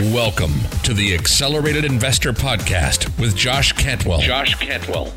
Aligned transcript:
Welcome 0.00 0.54
to 0.84 0.94
the 0.94 1.12
Accelerated 1.12 1.84
Investor 1.84 2.32
Podcast 2.32 3.06
with 3.20 3.36
Josh 3.36 3.72
Cantwell. 3.72 4.20
Josh 4.20 4.54
Cantwell. 4.54 5.12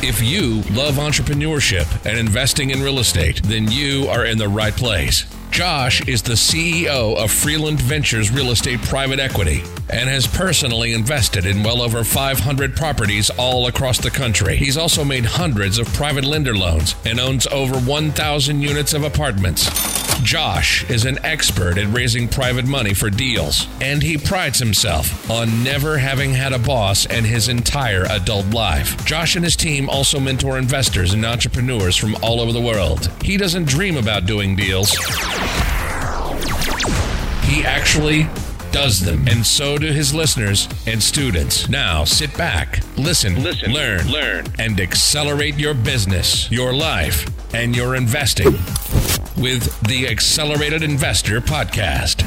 If 0.00 0.22
you 0.22 0.62
love 0.72 0.94
entrepreneurship 0.94 2.06
and 2.06 2.16
investing 2.16 2.70
in 2.70 2.80
real 2.80 3.00
estate, 3.00 3.42
then 3.42 3.68
you 3.68 4.06
are 4.06 4.24
in 4.24 4.38
the 4.38 4.48
right 4.48 4.72
place. 4.74 5.26
Josh 5.50 6.06
is 6.06 6.22
the 6.22 6.34
CEO 6.34 7.16
of 7.16 7.32
Freeland 7.32 7.80
Ventures 7.80 8.30
Real 8.30 8.52
Estate 8.52 8.80
Private 8.82 9.18
Equity 9.18 9.64
and 9.90 10.08
has 10.08 10.28
personally 10.28 10.92
invested 10.92 11.44
in 11.44 11.64
well 11.64 11.82
over 11.82 12.04
500 12.04 12.76
properties 12.76 13.28
all 13.30 13.66
across 13.66 13.98
the 13.98 14.10
country. 14.10 14.54
He's 14.54 14.76
also 14.76 15.04
made 15.04 15.24
hundreds 15.24 15.78
of 15.78 15.92
private 15.94 16.24
lender 16.24 16.56
loans 16.56 16.94
and 17.04 17.18
owns 17.18 17.48
over 17.48 17.76
1,000 17.76 18.60
units 18.60 18.94
of 18.94 19.02
apartments. 19.02 19.68
Josh 20.22 20.88
is 20.90 21.04
an 21.04 21.18
expert 21.24 21.78
at 21.78 21.86
raising 21.92 22.28
private 22.28 22.66
money 22.66 22.92
for 22.92 23.08
deals, 23.08 23.66
and 23.80 24.02
he 24.02 24.18
prides 24.18 24.58
himself 24.58 25.30
on 25.30 25.62
never 25.64 25.98
having 25.98 26.32
had 26.34 26.52
a 26.52 26.58
boss 26.58 27.06
in 27.06 27.24
his 27.24 27.48
entire 27.48 28.04
adult 28.10 28.46
life. 28.46 29.02
Josh 29.04 29.36
and 29.36 29.44
his 29.44 29.56
team 29.56 29.88
also 29.88 30.18
mentor 30.20 30.58
investors 30.58 31.12
and 31.14 31.24
entrepreneurs 31.24 31.96
from 31.96 32.14
all 32.22 32.40
over 32.40 32.52
the 32.52 32.60
world. 32.60 33.10
He 33.22 33.36
doesn't 33.36 33.66
dream 33.66 33.96
about 33.96 34.26
doing 34.26 34.54
deals. 34.56 34.90
He 37.44 37.64
actually 37.64 38.28
does 38.70 39.00
them, 39.00 39.26
and 39.28 39.46
so 39.46 39.78
do 39.78 39.86
his 39.92 40.12
listeners 40.12 40.68
and 40.86 41.02
students. 41.02 41.68
Now 41.70 42.04
sit 42.04 42.36
back, 42.36 42.80
listen, 42.98 43.42
Listen, 43.42 43.72
learn, 43.72 44.06
learn. 44.08 44.46
and 44.58 44.78
accelerate 44.78 45.56
your 45.56 45.72
business, 45.72 46.50
your 46.50 46.74
life, 46.74 47.24
and 47.54 47.74
your 47.74 47.94
investing 47.96 48.52
with 49.38 49.80
the 49.82 50.08
Accelerated 50.08 50.82
Investor 50.82 51.40
Podcast. 51.40 52.22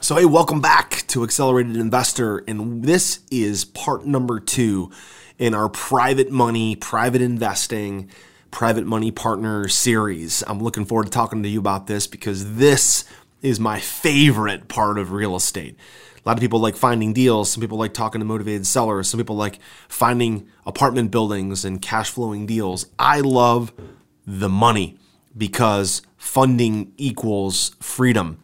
So, 0.00 0.14
hey, 0.14 0.24
welcome 0.24 0.60
back 0.60 1.04
to 1.08 1.24
Accelerated 1.24 1.76
Investor. 1.76 2.38
And 2.46 2.84
this 2.84 3.20
is 3.30 3.64
part 3.64 4.06
number 4.06 4.38
two 4.38 4.92
in 5.38 5.52
our 5.52 5.68
private 5.68 6.30
money, 6.30 6.76
private 6.76 7.22
investing, 7.22 8.08
private 8.52 8.86
money 8.86 9.10
partner 9.10 9.66
series. 9.66 10.44
I'm 10.46 10.62
looking 10.62 10.84
forward 10.84 11.04
to 11.04 11.10
talking 11.10 11.42
to 11.42 11.48
you 11.48 11.58
about 11.58 11.88
this 11.88 12.06
because 12.06 12.56
this 12.56 13.04
is 13.42 13.58
my 13.58 13.80
favorite 13.80 14.68
part 14.68 14.98
of 14.98 15.10
real 15.10 15.34
estate. 15.34 15.76
A 16.24 16.28
lot 16.28 16.36
of 16.36 16.40
people 16.40 16.58
like 16.60 16.76
finding 16.76 17.12
deals. 17.12 17.50
Some 17.50 17.60
people 17.60 17.78
like 17.78 17.94
talking 17.94 18.20
to 18.20 18.24
motivated 18.24 18.66
sellers. 18.66 19.08
Some 19.08 19.18
people 19.18 19.36
like 19.36 19.58
finding 19.88 20.48
apartment 20.66 21.10
buildings 21.10 21.64
and 21.64 21.80
cash 21.80 22.10
flowing 22.10 22.46
deals. 22.46 22.86
I 22.98 23.20
love 23.20 23.72
the 24.26 24.48
money 24.48 24.98
because 25.36 26.02
funding 26.16 26.92
equals 26.96 27.74
freedom. 27.80 28.38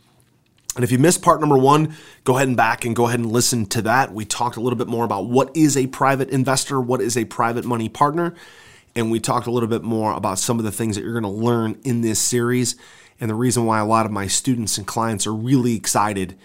And 0.74 0.84
if 0.84 0.92
you 0.92 0.98
missed 0.98 1.22
part 1.22 1.40
number 1.40 1.56
one, 1.56 1.94
go 2.24 2.36
ahead 2.36 2.48
and 2.48 2.56
back 2.56 2.84
and 2.84 2.94
go 2.94 3.06
ahead 3.06 3.20
and 3.20 3.30
listen 3.30 3.66
to 3.66 3.82
that. 3.82 4.12
We 4.12 4.24
talked 4.24 4.56
a 4.56 4.60
little 4.60 4.78
bit 4.78 4.88
more 4.88 5.04
about 5.04 5.26
what 5.26 5.54
is 5.56 5.76
a 5.76 5.86
private 5.86 6.28
investor, 6.30 6.80
what 6.80 7.00
is 7.00 7.16
a 7.16 7.24
private 7.24 7.64
money 7.64 7.88
partner, 7.88 8.34
and 8.94 9.10
we 9.10 9.18
talked 9.18 9.46
a 9.46 9.50
little 9.50 9.68
bit 9.68 9.82
more 9.82 10.12
about 10.12 10.38
some 10.38 10.58
of 10.58 10.64
the 10.64 10.72
things 10.72 10.96
that 10.96 11.02
you're 11.02 11.18
going 11.18 11.22
to 11.22 11.28
learn 11.28 11.78
in 11.82 12.02
this 12.02 12.20
series 12.20 12.76
and 13.20 13.30
the 13.30 13.34
reason 13.34 13.64
why 13.64 13.78
a 13.78 13.86
lot 13.86 14.06
of 14.06 14.12
my 14.12 14.26
students 14.26 14.76
and 14.76 14.86
clients 14.86 15.26
are 15.26 15.34
really 15.34 15.74
excited 15.74 16.36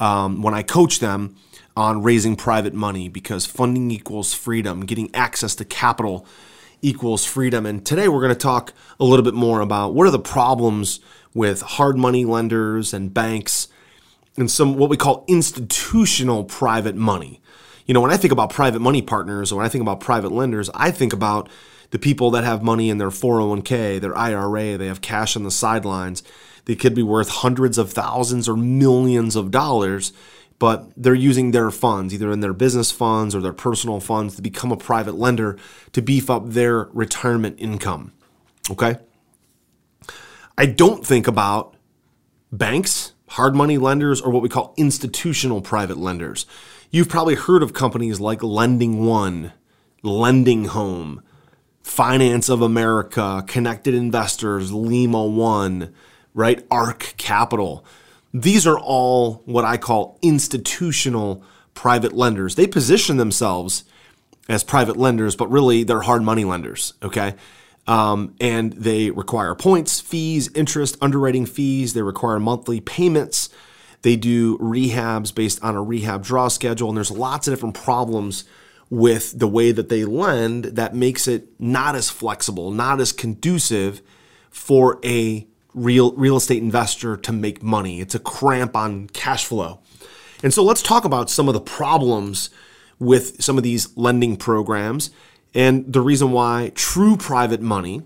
um, 0.00 0.42
when 0.42 0.54
I 0.54 0.62
coach 0.62 1.00
them 1.00 1.36
on 1.76 2.02
raising 2.02 2.36
private 2.36 2.74
money 2.74 3.08
because 3.08 3.46
funding 3.46 3.90
equals 3.90 4.34
freedom, 4.34 4.80
getting 4.80 5.14
access 5.14 5.54
to 5.56 5.64
capital 5.64 6.26
equals 6.82 7.24
freedom. 7.24 7.66
And 7.66 7.84
today 7.84 8.08
we're 8.08 8.20
going 8.20 8.34
to 8.34 8.38
talk 8.38 8.72
a 8.98 9.04
little 9.04 9.24
bit 9.24 9.34
more 9.34 9.60
about 9.60 9.94
what 9.94 10.06
are 10.06 10.10
the 10.10 10.18
problems 10.18 11.00
with 11.34 11.62
hard 11.62 11.96
money 11.96 12.24
lenders 12.24 12.92
and 12.92 13.12
banks 13.12 13.68
and 14.36 14.50
some 14.50 14.76
what 14.76 14.90
we 14.90 14.96
call 14.96 15.24
institutional 15.28 16.44
private 16.44 16.94
money. 16.94 17.40
You 17.86 17.94
know, 17.94 18.00
when 18.00 18.10
I 18.10 18.16
think 18.16 18.32
about 18.32 18.50
private 18.50 18.80
money 18.80 19.02
partners 19.02 19.50
or 19.50 19.56
when 19.56 19.66
I 19.66 19.68
think 19.68 19.82
about 19.82 20.00
private 20.00 20.32
lenders, 20.32 20.70
I 20.74 20.90
think 20.90 21.12
about 21.12 21.48
the 21.90 21.98
people 21.98 22.30
that 22.32 22.44
have 22.44 22.62
money 22.62 22.90
in 22.90 22.98
their 22.98 23.08
401k, 23.08 24.00
their 24.00 24.16
IRA, 24.16 24.76
they 24.76 24.86
have 24.86 25.00
cash 25.00 25.36
on 25.36 25.44
the 25.44 25.50
sidelines. 25.50 26.22
They 26.68 26.76
could 26.76 26.94
be 26.94 27.02
worth 27.02 27.30
hundreds 27.30 27.78
of 27.78 27.90
thousands 27.90 28.46
or 28.46 28.54
millions 28.54 29.36
of 29.36 29.50
dollars, 29.50 30.12
but 30.58 30.92
they're 30.98 31.14
using 31.14 31.50
their 31.50 31.70
funds, 31.70 32.12
either 32.12 32.30
in 32.30 32.40
their 32.40 32.52
business 32.52 32.90
funds 32.90 33.34
or 33.34 33.40
their 33.40 33.54
personal 33.54 34.00
funds, 34.00 34.36
to 34.36 34.42
become 34.42 34.70
a 34.70 34.76
private 34.76 35.14
lender 35.14 35.56
to 35.92 36.02
beef 36.02 36.28
up 36.28 36.50
their 36.50 36.90
retirement 36.92 37.56
income. 37.58 38.12
Okay? 38.70 38.96
I 40.58 40.66
don't 40.66 41.06
think 41.06 41.26
about 41.26 41.74
banks, 42.52 43.12
hard 43.28 43.54
money 43.54 43.78
lenders, 43.78 44.20
or 44.20 44.30
what 44.30 44.42
we 44.42 44.50
call 44.50 44.74
institutional 44.76 45.62
private 45.62 45.96
lenders. 45.96 46.44
You've 46.90 47.08
probably 47.08 47.36
heard 47.36 47.62
of 47.62 47.72
companies 47.72 48.20
like 48.20 48.42
Lending 48.42 49.06
One, 49.06 49.54
Lending 50.02 50.66
Home, 50.66 51.22
Finance 51.82 52.50
of 52.50 52.60
America, 52.60 53.42
Connected 53.46 53.94
Investors, 53.94 54.70
Lima 54.70 55.24
One, 55.24 55.94
right? 56.38 56.64
ARC 56.70 57.14
Capital. 57.16 57.84
These 58.32 58.64
are 58.64 58.78
all 58.78 59.42
what 59.44 59.64
I 59.64 59.76
call 59.76 60.18
institutional 60.22 61.42
private 61.74 62.12
lenders. 62.12 62.54
They 62.54 62.68
position 62.68 63.16
themselves 63.16 63.82
as 64.48 64.62
private 64.62 64.96
lenders, 64.96 65.34
but 65.34 65.50
really 65.50 65.82
they're 65.82 66.02
hard 66.02 66.22
money 66.22 66.44
lenders, 66.44 66.94
okay? 67.02 67.34
Um, 67.88 68.36
and 68.40 68.72
they 68.74 69.10
require 69.10 69.54
points, 69.56 70.00
fees, 70.00 70.48
interest, 70.54 70.96
underwriting 71.02 71.44
fees. 71.44 71.94
They 71.94 72.02
require 72.02 72.38
monthly 72.38 72.80
payments. 72.80 73.48
They 74.02 74.14
do 74.14 74.58
rehabs 74.58 75.34
based 75.34 75.62
on 75.64 75.74
a 75.74 75.82
rehab 75.82 76.22
draw 76.22 76.46
schedule. 76.48 76.88
And 76.88 76.96
there's 76.96 77.10
lots 77.10 77.48
of 77.48 77.52
different 77.52 77.74
problems 77.74 78.44
with 78.90 79.36
the 79.36 79.48
way 79.48 79.72
that 79.72 79.88
they 79.88 80.04
lend 80.04 80.66
that 80.66 80.94
makes 80.94 81.26
it 81.26 81.48
not 81.58 81.96
as 81.96 82.08
flexible, 82.08 82.70
not 82.70 83.00
as 83.00 83.12
conducive 83.12 84.02
for 84.50 85.00
a 85.04 85.48
real 85.74 86.12
real 86.12 86.36
estate 86.36 86.62
investor 86.62 87.16
to 87.16 87.32
make 87.32 87.62
money. 87.62 88.00
It's 88.00 88.14
a 88.14 88.18
cramp 88.20 88.76
on 88.76 89.08
cash 89.08 89.44
flow. 89.44 89.80
And 90.42 90.54
so 90.54 90.62
let's 90.62 90.82
talk 90.82 91.04
about 91.04 91.30
some 91.30 91.48
of 91.48 91.54
the 91.54 91.60
problems 91.60 92.50
with 92.98 93.42
some 93.42 93.56
of 93.56 93.64
these 93.64 93.96
lending 93.96 94.36
programs 94.36 95.10
and 95.54 95.92
the 95.92 96.00
reason 96.00 96.32
why 96.32 96.72
true 96.74 97.16
private 97.16 97.60
money 97.60 98.02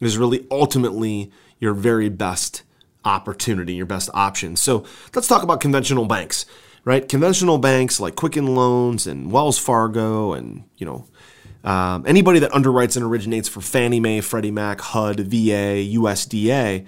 is 0.00 0.16
really 0.16 0.46
ultimately 0.50 1.30
your 1.58 1.74
very 1.74 2.08
best 2.08 2.62
opportunity, 3.04 3.74
your 3.74 3.86
best 3.86 4.10
option. 4.14 4.56
So 4.56 4.84
let's 5.14 5.28
talk 5.28 5.42
about 5.42 5.60
conventional 5.60 6.06
banks, 6.06 6.46
right? 6.84 7.08
Conventional 7.08 7.58
banks 7.58 8.00
like 8.00 8.16
Quicken 8.16 8.54
Loans 8.54 9.06
and 9.06 9.32
Wells 9.32 9.58
Fargo 9.58 10.32
and, 10.32 10.64
you 10.76 10.86
know, 10.86 11.06
um, 11.68 12.04
anybody 12.06 12.38
that 12.38 12.50
underwrites 12.52 12.96
and 12.96 13.04
originates 13.04 13.46
for 13.46 13.60
Fannie 13.60 14.00
Mae, 14.00 14.22
Freddie 14.22 14.50
Mac, 14.50 14.80
HUD, 14.80 15.20
VA, 15.20 15.84
USDA, 15.92 16.86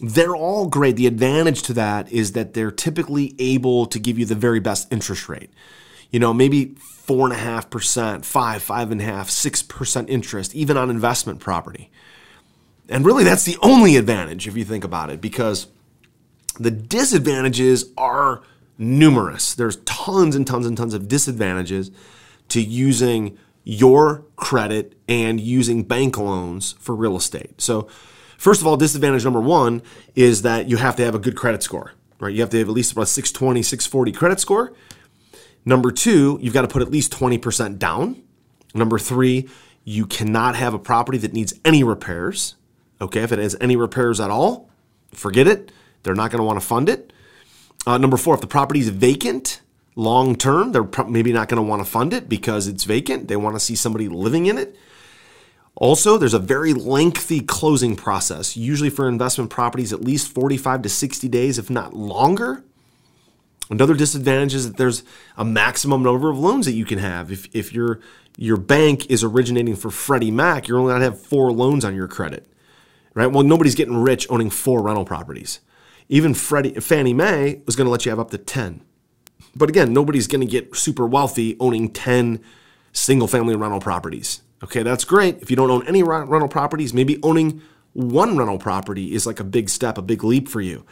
they're 0.00 0.34
all 0.34 0.66
great. 0.66 0.96
The 0.96 1.06
advantage 1.06 1.62
to 1.62 1.72
that 1.74 2.10
is 2.10 2.32
that 2.32 2.52
they're 2.52 2.72
typically 2.72 3.36
able 3.38 3.86
to 3.86 4.00
give 4.00 4.18
you 4.18 4.24
the 4.24 4.34
very 4.34 4.58
best 4.58 4.92
interest 4.92 5.28
rate. 5.28 5.50
You 6.10 6.18
know, 6.18 6.34
maybe 6.34 6.74
four 6.80 7.26
and 7.26 7.32
a 7.32 7.38
half 7.38 7.70
percent, 7.70 8.24
five, 8.24 8.60
five 8.60 8.90
and 8.90 9.00
a 9.00 9.04
half, 9.04 9.30
six 9.30 9.62
percent 9.62 10.10
interest, 10.10 10.52
even 10.52 10.76
on 10.76 10.90
investment 10.90 11.38
property. 11.38 11.88
And 12.88 13.06
really, 13.06 13.22
that's 13.22 13.44
the 13.44 13.56
only 13.62 13.94
advantage 13.94 14.48
if 14.48 14.56
you 14.56 14.64
think 14.64 14.82
about 14.82 15.10
it, 15.10 15.20
because 15.20 15.68
the 16.58 16.72
disadvantages 16.72 17.84
are 17.96 18.42
numerous. 18.78 19.54
There's 19.54 19.76
tons 19.84 20.34
and 20.34 20.44
tons 20.44 20.66
and 20.66 20.76
tons 20.76 20.92
of 20.92 21.06
disadvantages 21.06 21.92
to 22.48 22.60
using 22.60 23.38
your 23.64 24.24
credit 24.36 24.94
and 25.08 25.40
using 25.40 25.82
bank 25.82 26.18
loans 26.18 26.72
for 26.78 26.94
real 26.94 27.16
estate. 27.16 27.60
So, 27.60 27.88
first 28.38 28.60
of 28.60 28.66
all, 28.66 28.76
disadvantage 28.76 29.24
number 29.24 29.40
one 29.40 29.82
is 30.14 30.42
that 30.42 30.68
you 30.68 30.76
have 30.78 30.96
to 30.96 31.04
have 31.04 31.14
a 31.14 31.18
good 31.18 31.36
credit 31.36 31.62
score, 31.62 31.92
right? 32.18 32.32
You 32.32 32.40
have 32.40 32.50
to 32.50 32.58
have 32.58 32.68
at 32.68 32.74
least 32.74 32.92
about 32.92 33.08
620, 33.08 33.62
640 33.62 34.12
credit 34.12 34.40
score. 34.40 34.72
Number 35.64 35.92
two, 35.92 36.38
you've 36.42 36.54
got 36.54 36.62
to 36.62 36.68
put 36.68 36.82
at 36.82 36.90
least 36.90 37.12
20% 37.12 37.78
down. 37.78 38.22
Number 38.74 38.98
three, 38.98 39.48
you 39.84 40.06
cannot 40.06 40.56
have 40.56 40.74
a 40.74 40.78
property 40.78 41.18
that 41.18 41.32
needs 41.32 41.54
any 41.64 41.84
repairs. 41.84 42.56
Okay, 43.00 43.22
if 43.22 43.32
it 43.32 43.38
has 43.38 43.56
any 43.60 43.76
repairs 43.76 44.20
at 44.20 44.30
all, 44.30 44.70
forget 45.12 45.46
it. 45.46 45.72
They're 46.02 46.14
not 46.14 46.30
going 46.30 46.38
to 46.38 46.44
want 46.44 46.60
to 46.60 46.66
fund 46.66 46.88
it. 46.88 47.12
Uh, 47.86 47.98
number 47.98 48.16
four, 48.16 48.34
if 48.34 48.40
the 48.40 48.46
property 48.46 48.80
is 48.80 48.88
vacant 48.88 49.60
long 49.94 50.36
term, 50.36 50.72
they're 50.72 50.88
maybe 51.06 51.32
not 51.32 51.48
going 51.48 51.62
to 51.62 51.68
want 51.68 51.84
to 51.84 51.90
fund 51.90 52.12
it 52.12 52.28
because 52.28 52.66
it's 52.66 52.84
vacant. 52.84 53.28
They 53.28 53.36
want 53.36 53.56
to 53.56 53.60
see 53.60 53.74
somebody 53.74 54.08
living 54.08 54.46
in 54.46 54.58
it. 54.58 54.76
Also, 55.74 56.18
there's 56.18 56.34
a 56.34 56.38
very 56.38 56.74
lengthy 56.74 57.40
closing 57.40 57.96
process, 57.96 58.56
usually 58.56 58.90
for 58.90 59.08
investment 59.08 59.50
properties, 59.50 59.92
at 59.92 60.02
least 60.02 60.28
45 60.28 60.82
to 60.82 60.88
60 60.88 61.28
days, 61.28 61.58
if 61.58 61.70
not 61.70 61.94
longer. 61.94 62.62
Another 63.70 63.94
disadvantage 63.94 64.54
is 64.54 64.66
that 64.68 64.76
there's 64.76 65.02
a 65.36 65.44
maximum 65.46 66.02
number 66.02 66.28
of 66.28 66.38
loans 66.38 66.66
that 66.66 66.72
you 66.72 66.84
can 66.84 66.98
have. 66.98 67.32
If, 67.32 67.48
if 67.54 67.72
your, 67.72 68.00
your 68.36 68.58
bank 68.58 69.10
is 69.10 69.24
originating 69.24 69.76
for 69.76 69.90
Freddie 69.90 70.30
Mac, 70.30 70.68
you're 70.68 70.78
only 70.78 70.90
going 70.90 71.00
to 71.00 71.06
have 71.06 71.22
four 71.22 71.50
loans 71.52 71.84
on 71.84 71.94
your 71.94 72.08
credit. 72.08 72.46
right? 73.14 73.28
Well, 73.28 73.42
nobody's 73.42 73.74
getting 73.74 73.96
rich 73.96 74.26
owning 74.28 74.50
four 74.50 74.82
rental 74.82 75.06
properties. 75.06 75.60
Even 76.10 76.34
Freddie, 76.34 76.74
Fannie 76.80 77.14
Mae 77.14 77.62
was 77.64 77.76
going 77.76 77.86
to 77.86 77.90
let 77.90 78.04
you 78.04 78.10
have 78.10 78.20
up 78.20 78.30
to 78.30 78.38
10. 78.38 78.82
But 79.54 79.68
again, 79.68 79.92
nobody's 79.92 80.26
going 80.26 80.40
to 80.40 80.50
get 80.50 80.74
super 80.76 81.06
wealthy 81.06 81.56
owning 81.60 81.90
10 81.90 82.40
single 82.92 83.28
family 83.28 83.54
rental 83.56 83.80
properties. 83.80 84.42
Okay, 84.62 84.82
that's 84.82 85.04
great. 85.04 85.42
If 85.42 85.50
you 85.50 85.56
don't 85.56 85.70
own 85.70 85.86
any 85.86 86.02
rental 86.02 86.48
properties, 86.48 86.94
maybe 86.94 87.18
owning 87.22 87.62
one 87.92 88.36
rental 88.36 88.58
property 88.58 89.12
is 89.14 89.26
like 89.26 89.40
a 89.40 89.44
big 89.44 89.68
step, 89.68 89.98
a 89.98 90.02
big 90.02 90.24
leap 90.24 90.48
for 90.48 90.60
you. 90.60 90.84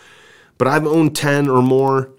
But 0.59 0.69
I've 0.69 0.87
owned 0.87 1.17
10 1.17 1.49
or 1.49 1.63
more. 1.63 2.13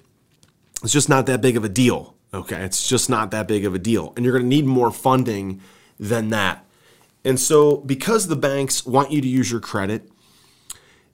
It's 0.83 0.93
just 0.93 1.09
not 1.09 1.25
that 1.27 1.41
big 1.41 1.57
of 1.57 1.63
a 1.63 1.69
deal. 1.69 2.15
Okay, 2.33 2.63
it's 2.63 2.87
just 2.87 3.09
not 3.09 3.31
that 3.31 3.47
big 3.47 3.65
of 3.65 3.75
a 3.75 3.79
deal. 3.79 4.13
And 4.15 4.25
you're 4.25 4.33
going 4.33 4.45
to 4.45 4.49
need 4.49 4.65
more 4.65 4.91
funding 4.91 5.61
than 5.99 6.29
that. 6.29 6.65
And 7.23 7.39
so, 7.39 7.77
because 7.77 8.27
the 8.27 8.35
banks 8.35 8.85
want 8.85 9.11
you 9.11 9.21
to 9.21 9.27
use 9.27 9.51
your 9.51 9.59
credit 9.59 10.09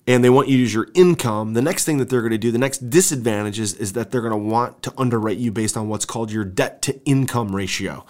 and 0.07 0.23
they 0.23 0.29
want 0.29 0.47
you 0.47 0.55
to 0.55 0.61
use 0.61 0.73
your 0.73 0.87
income, 0.93 1.53
the 1.53 1.61
next 1.61 1.83
thing 1.83 1.97
that 1.97 2.09
they're 2.09 2.21
going 2.21 2.31
to 2.31 2.37
do, 2.37 2.49
the 2.49 2.57
next 2.57 2.89
disadvantage 2.89 3.59
is, 3.59 3.73
is 3.73 3.91
that 3.93 4.09
they're 4.09 4.21
going 4.21 4.31
to 4.31 4.37
want 4.37 4.81
to 4.83 4.93
underwrite 4.97 5.37
you 5.37 5.51
based 5.51 5.75
on 5.75 5.89
what's 5.89 6.05
called 6.05 6.31
your 6.31 6.45
debt 6.45 6.81
to 6.83 7.03
income 7.03 7.53
ratio. 7.53 8.05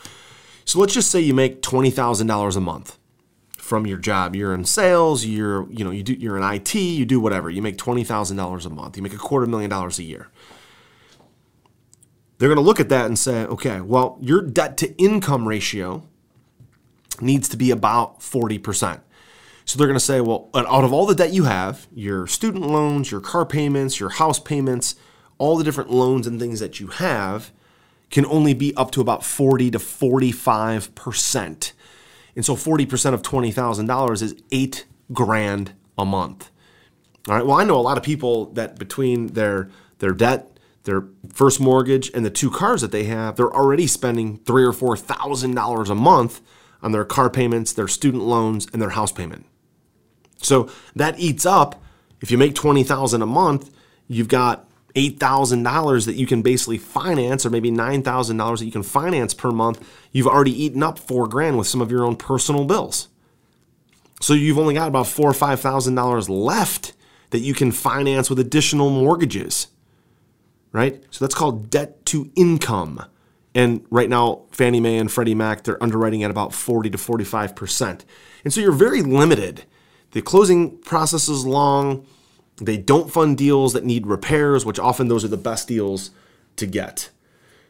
So 0.64 0.80
let's 0.80 0.94
just 0.94 1.10
say 1.10 1.20
you 1.20 1.34
make 1.34 1.64
$20,000 1.64 2.56
a 2.56 2.62
month 2.62 3.00
from 3.58 3.88
your 3.88 3.98
job. 3.98 4.36
You're 4.36 4.54
in 4.54 4.64
sales, 4.64 5.26
you're, 5.26 5.70
you 5.72 5.84
know, 5.84 5.90
you 5.90 6.04
do, 6.04 6.14
you're 6.14 6.38
in 6.38 6.44
IT, 6.44 6.76
you 6.76 7.06
do 7.06 7.20
whatever. 7.20 7.50
You 7.50 7.64
make 7.64 7.78
$20,000 7.78 8.66
a 8.66 8.70
month. 8.70 8.96
You 8.96 9.02
make 9.02 9.14
a 9.14 9.18
quarter 9.18 9.48
million 9.48 9.70
dollars 9.70 9.98
a 9.98 10.04
year. 10.04 10.30
They're 12.38 12.50
going 12.50 12.58
to 12.58 12.62
look 12.64 12.80
at 12.80 12.90
that 12.90 13.08
and 13.08 13.18
say, 13.18 13.46
okay, 13.46 13.82
well, 13.82 14.20
your 14.22 14.44
debt 14.44 14.78
to 14.78 14.96
income 14.98 15.48
ratio 15.48 16.04
needs 17.20 17.50
to 17.50 17.58
be 17.58 17.72
about 17.72 18.20
40%. 18.20 19.02
So 19.68 19.78
they're 19.78 19.88
going 19.88 20.00
to 20.00 20.06
say, 20.06 20.22
well, 20.22 20.50
out 20.54 20.86
of 20.86 20.94
all 20.94 21.06
the 21.06 21.14
debt 21.14 21.34
you 21.34 21.44
have, 21.44 21.88
your 21.94 22.26
student 22.26 22.66
loans, 22.66 23.12
your 23.12 23.20
car 23.20 23.46
payments, 23.46 24.00
your 24.00 24.12
house 24.12 24.40
payments, 24.40 24.96
all 25.38 25.58
the 25.58 25.64
different 25.66 25.92
loans 25.92 26.26
and 26.26 26.40
things 26.40 26.62
that 26.62 26.80
you 26.80 26.88
have 26.88 27.52
can 28.10 28.26
only 28.28 28.54
be 28.54 28.74
up 28.78 28.92
to 28.92 29.02
about 29.02 29.26
40 29.26 29.72
to 29.72 29.78
45%. 29.78 31.74
And 32.38 32.46
so 32.46 32.56
40% 32.56 33.14
of 33.14 33.22
$20,000 33.22 34.22
is 34.22 34.42
8 34.54 34.86
grand 35.12 35.74
a 35.98 36.06
month. 36.06 36.50
All 37.28 37.36
right. 37.36 37.46
Well, 37.46 37.58
I 37.58 37.66
know 37.66 37.78
a 37.78 37.82
lot 37.82 37.98
of 37.98 38.04
people 38.04 38.46
that 38.54 38.80
between 38.80 39.28
their 39.28 39.70
their 40.00 40.12
debt, 40.12 40.58
their 40.84 41.04
first 41.34 41.60
mortgage 41.60 42.10
and 42.14 42.26
the 42.26 42.30
two 42.30 42.50
cars 42.50 42.80
that 42.80 42.94
they 42.94 43.04
have, 43.06 43.36
they're 43.36 43.54
already 43.54 43.86
spending 43.86 44.38
3 44.38 44.64
or 44.64 44.72
4,000 44.72 45.54
dollars 45.56 45.90
a 45.90 45.96
month 45.96 46.40
on 46.82 46.94
their 46.94 47.04
car 47.04 47.30
payments, 47.30 47.74
their 47.74 47.90
student 47.90 48.24
loans, 48.24 48.68
and 48.72 48.82
their 48.82 48.92
house 48.92 49.12
payment. 49.12 49.46
So 50.38 50.70
that 50.96 51.20
eats 51.20 51.46
up. 51.46 51.82
If 52.22 52.32
you 52.32 52.38
make 52.38 52.56
twenty 52.56 52.84
thousand 52.84 53.22
a 53.22 53.26
month, 53.26 53.70
you've 54.08 54.28
got 54.28 54.68
eight 54.96 55.20
thousand 55.20 55.64
dollars 55.64 56.06
that 56.06 56.16
you 56.16 56.26
can 56.26 56.42
basically 56.42 56.78
finance, 56.78 57.46
or 57.46 57.50
maybe 57.50 57.72
nine 57.72 58.02
thousand 58.02 58.38
dollars 58.38 58.60
that 58.60 58.66
you 58.66 58.72
can 58.72 58.84
finance 58.84 59.34
per 59.34 59.52
month. 59.52 59.88
You've 60.12 60.28
already 60.28 60.64
eaten 60.64 60.84
up 60.84 61.00
four 61.00 61.28
grand 61.28 61.58
with 61.58 61.68
some 61.68 61.82
of 61.82 61.92
your 61.92 62.04
own 62.04 62.16
personal 62.16 62.66
bills. 62.66 63.08
So 64.20 64.34
you've 64.34 64.58
only 64.58 64.74
got 64.74 64.88
about 64.88 65.08
four 65.08 65.30
or 65.30 65.34
five 65.34 65.60
thousand 65.60 65.96
dollars 65.96 66.30
left 66.30 66.94
that 67.30 67.40
you 67.40 67.54
can 67.54 67.72
finance 67.72 68.30
with 68.30 68.40
additional 68.40 68.90
mortgages. 68.90 69.68
Right? 70.72 71.04
So 71.12 71.24
that's 71.24 71.36
called 71.36 71.70
debt 71.70 72.06
to 72.08 72.32
income. 72.36 73.04
And 73.56 73.86
right 73.90 74.10
now, 74.10 74.44
Fannie 74.52 74.80
Mae 74.80 75.00
and 75.00 75.12
Freddie 75.12 75.34
Mac, 75.34 75.64
they're 75.64 75.82
underwriting 75.82 76.24
at 76.24 76.30
about 76.30 76.54
40 76.54 76.92
to 76.92 76.98
45%. 76.98 78.02
And 78.44 78.54
so 78.54 78.62
you're 78.62 78.72
very 78.72 79.02
limited 79.02 79.64
the 80.18 80.24
closing 80.24 80.80
process 80.80 81.30
is 81.30 81.46
long. 81.46 82.04
They 82.60 82.76
don't 82.76 83.12
fund 83.12 83.38
deals 83.38 83.74
that 83.74 83.86
need 83.86 84.08
repairs, 84.08 84.66
which 84.66 84.80
often 84.80 85.10
those 85.10 85.24
are 85.24 85.28
the 85.28 85.38
best 85.38 85.68
deals 85.68 86.10
to 86.56 86.66
get. 86.66 87.12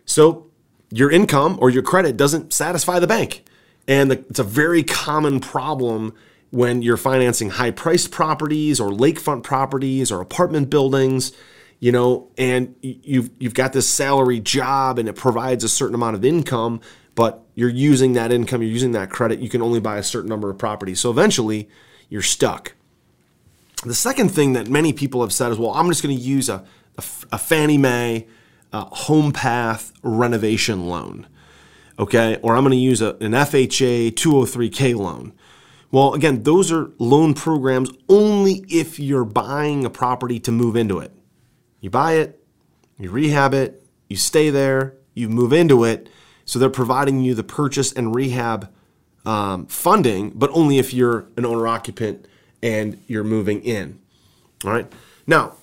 So 0.06 0.50
your 0.90 1.12
income 1.12 1.58
or 1.60 1.70
your 1.70 1.84
credit 1.84 2.16
doesn't 2.16 2.54
satisfy 2.54 3.00
the 3.00 3.08
bank. 3.08 3.44
And 3.86 4.14
it's 4.14 4.40
a 4.40 4.46
very 4.46 4.82
common 4.82 5.42
problem 5.42 6.14
when 6.52 6.82
you're 6.82 6.96
financing 6.96 7.50
high 7.50 7.72
priced 7.72 8.12
properties 8.12 8.80
or 8.80 8.92
lakefront 8.92 9.44
properties 9.44 10.10
or 10.10 10.22
apartment 10.22 10.70
buildings, 10.70 11.34
you 11.82 11.92
know, 11.92 12.32
and 12.38 12.76
you've 12.82 13.30
you've 13.40 13.56
got 13.56 13.74
this 13.74 13.90
salary 13.90 14.40
job 14.40 15.00
and 15.00 15.10
it 15.10 15.18
provides 15.18 15.66
a 15.66 15.70
certain 15.70 15.96
amount 15.96 16.16
of 16.16 16.24
income, 16.24 16.80
but 17.14 17.44
you're 17.56 17.68
using 17.68 18.14
that 18.14 18.32
income, 18.32 18.62
you're 18.62 18.72
using 18.72 18.94
that 18.94 19.10
credit, 19.10 19.40
you 19.40 19.50
can 19.50 19.62
only 19.62 19.82
buy 19.82 19.98
a 19.98 20.04
certain 20.04 20.30
number 20.30 20.50
of 20.50 20.58
properties. 20.58 21.02
So 21.02 21.10
eventually 21.10 21.68
you're 22.10 22.22
stuck. 22.22 22.74
The 23.84 23.94
second 23.94 24.30
thing 24.30 24.54
that 24.54 24.68
many 24.70 24.94
people 24.94 25.22
have 25.22 25.34
said 25.34 25.52
is, 25.52 25.60
well, 25.60 25.72
I'm 25.72 25.88
just 25.88 26.02
going 26.02 26.16
to 26.16 26.22
use 26.22 26.50
a, 26.50 26.66
a, 26.98 27.04
a 27.34 27.38
Fannie 27.38 27.78
Mae 27.78 28.28
uh, 28.74 28.86
home 28.86 29.32
path 29.32 29.94
renovation 30.02 30.88
loan, 30.88 31.28
okay? 32.00 32.38
Or 32.42 32.56
I'm 32.56 32.64
going 32.64 32.72
to 32.72 32.78
use 32.78 33.02
a, 33.02 33.16
an 33.16 33.34
FHA 33.34 34.12
203K 34.12 34.96
loan. 34.96 35.34
Well, 35.92 36.14
again, 36.14 36.44
those 36.44 36.72
are 36.72 36.92
loan 36.98 37.34
programs 37.34 37.92
only 38.10 38.66
if 38.68 39.00
you're 39.00 39.24
buying 39.24 39.86
a 39.86 39.90
property 39.90 40.40
to 40.42 40.52
move 40.52 40.76
into 40.76 41.00
it. 41.00 41.12
You 41.80 41.90
buy 41.90 42.14
it, 42.14 42.44
you 43.00 43.10
rehab 43.10 43.54
it, 43.54 43.86
you 44.10 44.18
stay 44.18 44.50
there, 44.50 44.96
you 45.14 45.30
move 45.30 45.54
into 45.54 45.84
it. 45.84 46.10
So 46.46 46.60
they're 46.60 46.70
providing 46.70 47.22
you 47.22 47.36
the 47.36 47.44
purchase 47.44 47.94
and 47.94 48.16
rehab 48.16 48.70
um, 49.28 49.66
funding, 49.66 50.30
but 50.30 50.50
only 50.54 50.80
if 50.80 50.94
you're 50.94 51.28
an 51.36 51.46
owner 51.46 51.68
occupant 51.68 52.26
and 52.64 53.04
you're 53.08 53.26
moving 53.26 53.62
in. 53.62 54.00
All 54.64 54.72
right. 54.72 54.92
Now, 55.28 55.58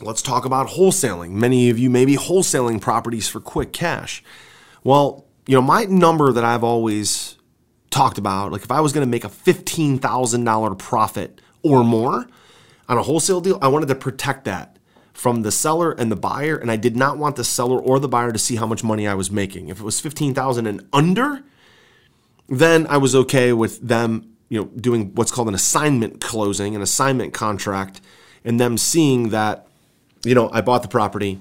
let's 0.00 0.22
talk 0.22 0.46
about 0.46 0.68
wholesaling. 0.68 1.32
Many 1.32 1.68
of 1.68 1.78
you 1.78 1.90
may 1.90 2.06
be 2.06 2.16
wholesaling 2.16 2.80
properties 2.80 3.28
for 3.28 3.38
quick 3.38 3.74
cash. 3.74 4.24
Well, 4.82 5.26
you 5.46 5.54
know, 5.54 5.60
my 5.60 5.84
number 5.84 6.32
that 6.32 6.42
I've 6.42 6.64
always 6.64 7.36
talked 7.90 8.16
about, 8.16 8.50
like 8.50 8.62
if 8.62 8.70
I 8.70 8.80
was 8.80 8.94
going 8.94 9.06
to 9.06 9.10
make 9.10 9.24
a 9.24 9.28
$15,000 9.28 10.78
profit 10.78 11.42
or 11.62 11.84
more 11.84 12.26
on 12.88 12.96
a 12.96 13.02
wholesale 13.02 13.42
deal, 13.42 13.58
I 13.60 13.68
wanted 13.68 13.88
to 13.88 13.94
protect 13.94 14.46
that 14.46 14.78
from 15.12 15.42
the 15.42 15.52
seller 15.52 15.92
and 15.92 16.10
the 16.10 16.16
buyer 16.16 16.56
and 16.56 16.70
I 16.70 16.76
did 16.76 16.96
not 16.96 17.18
want 17.18 17.36
the 17.36 17.44
seller 17.44 17.78
or 17.78 18.00
the 18.00 18.08
buyer 18.08 18.32
to 18.32 18.38
see 18.38 18.56
how 18.56 18.66
much 18.66 18.82
money 18.82 19.06
I 19.06 19.14
was 19.14 19.30
making. 19.30 19.68
If 19.68 19.80
it 19.80 19.84
was 19.84 20.00
15,000 20.00 20.66
and 20.66 20.88
under, 20.94 21.44
then 22.48 22.86
I 22.88 22.96
was 22.98 23.14
okay 23.14 23.52
with 23.52 23.80
them, 23.80 24.36
you 24.48 24.60
know, 24.60 24.66
doing 24.66 25.14
what's 25.14 25.30
called 25.30 25.48
an 25.48 25.54
assignment 25.54 26.20
closing, 26.20 26.74
an 26.74 26.82
assignment 26.82 27.32
contract, 27.32 28.00
and 28.44 28.60
them 28.60 28.76
seeing 28.76 29.30
that, 29.30 29.66
you 30.24 30.34
know, 30.34 30.50
I 30.52 30.60
bought 30.60 30.82
the 30.82 30.88
property 30.88 31.40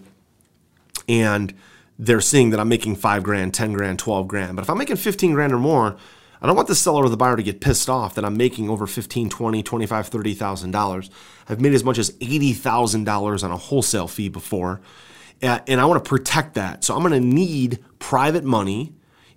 and 1.08 1.54
they're 2.00 2.22
seeing 2.22 2.50
that 2.52 2.60
I'm 2.60 2.70
making 2.70 2.96
five 2.96 3.24
grand, 3.24 3.54
10 3.54 3.74
grand, 3.74 4.00
12 4.00 4.28
grand. 4.28 4.56
But 4.56 4.64
if 4.64 4.70
I'm 4.70 4.78
making 4.78 4.96
15 4.96 5.34
grand 5.34 5.54
or 5.54 5.60
more, 5.60 5.98
I 6.42 6.48
don't 6.48 6.56
want 6.56 6.68
the 6.68 6.76
seller 6.76 7.06
or 7.06 7.10
the 7.10 7.18
buyer 7.18 7.38
to 7.38 7.44
get 7.44 7.62
pissed 7.62 7.90
off 7.90 8.16
that 8.16 8.26
I'm 8.26 8.36
making 8.36 8.70
over 8.70 8.86
15, 8.86 9.30
20, 9.30 9.64
25, 9.64 10.08
30,000 10.08 10.72
dollars. 10.72 11.10
I've 11.48 11.62
made 11.62 11.74
as 11.74 11.84
much 11.84 11.98
as 11.98 12.12
$80,000 12.12 13.44
on 13.44 13.52
a 13.52 13.58
wholesale 13.58 14.08
fee 14.08 14.30
before. 14.30 14.82
And 15.42 15.82
I 15.82 15.86
want 15.86 16.04
to 16.04 16.08
protect 16.08 16.56
that. 16.56 16.84
So 16.84 16.96
I'm 16.96 17.02
going 17.02 17.14
to 17.14 17.20
need 17.20 17.84
private 18.00 18.44
money 18.44 18.94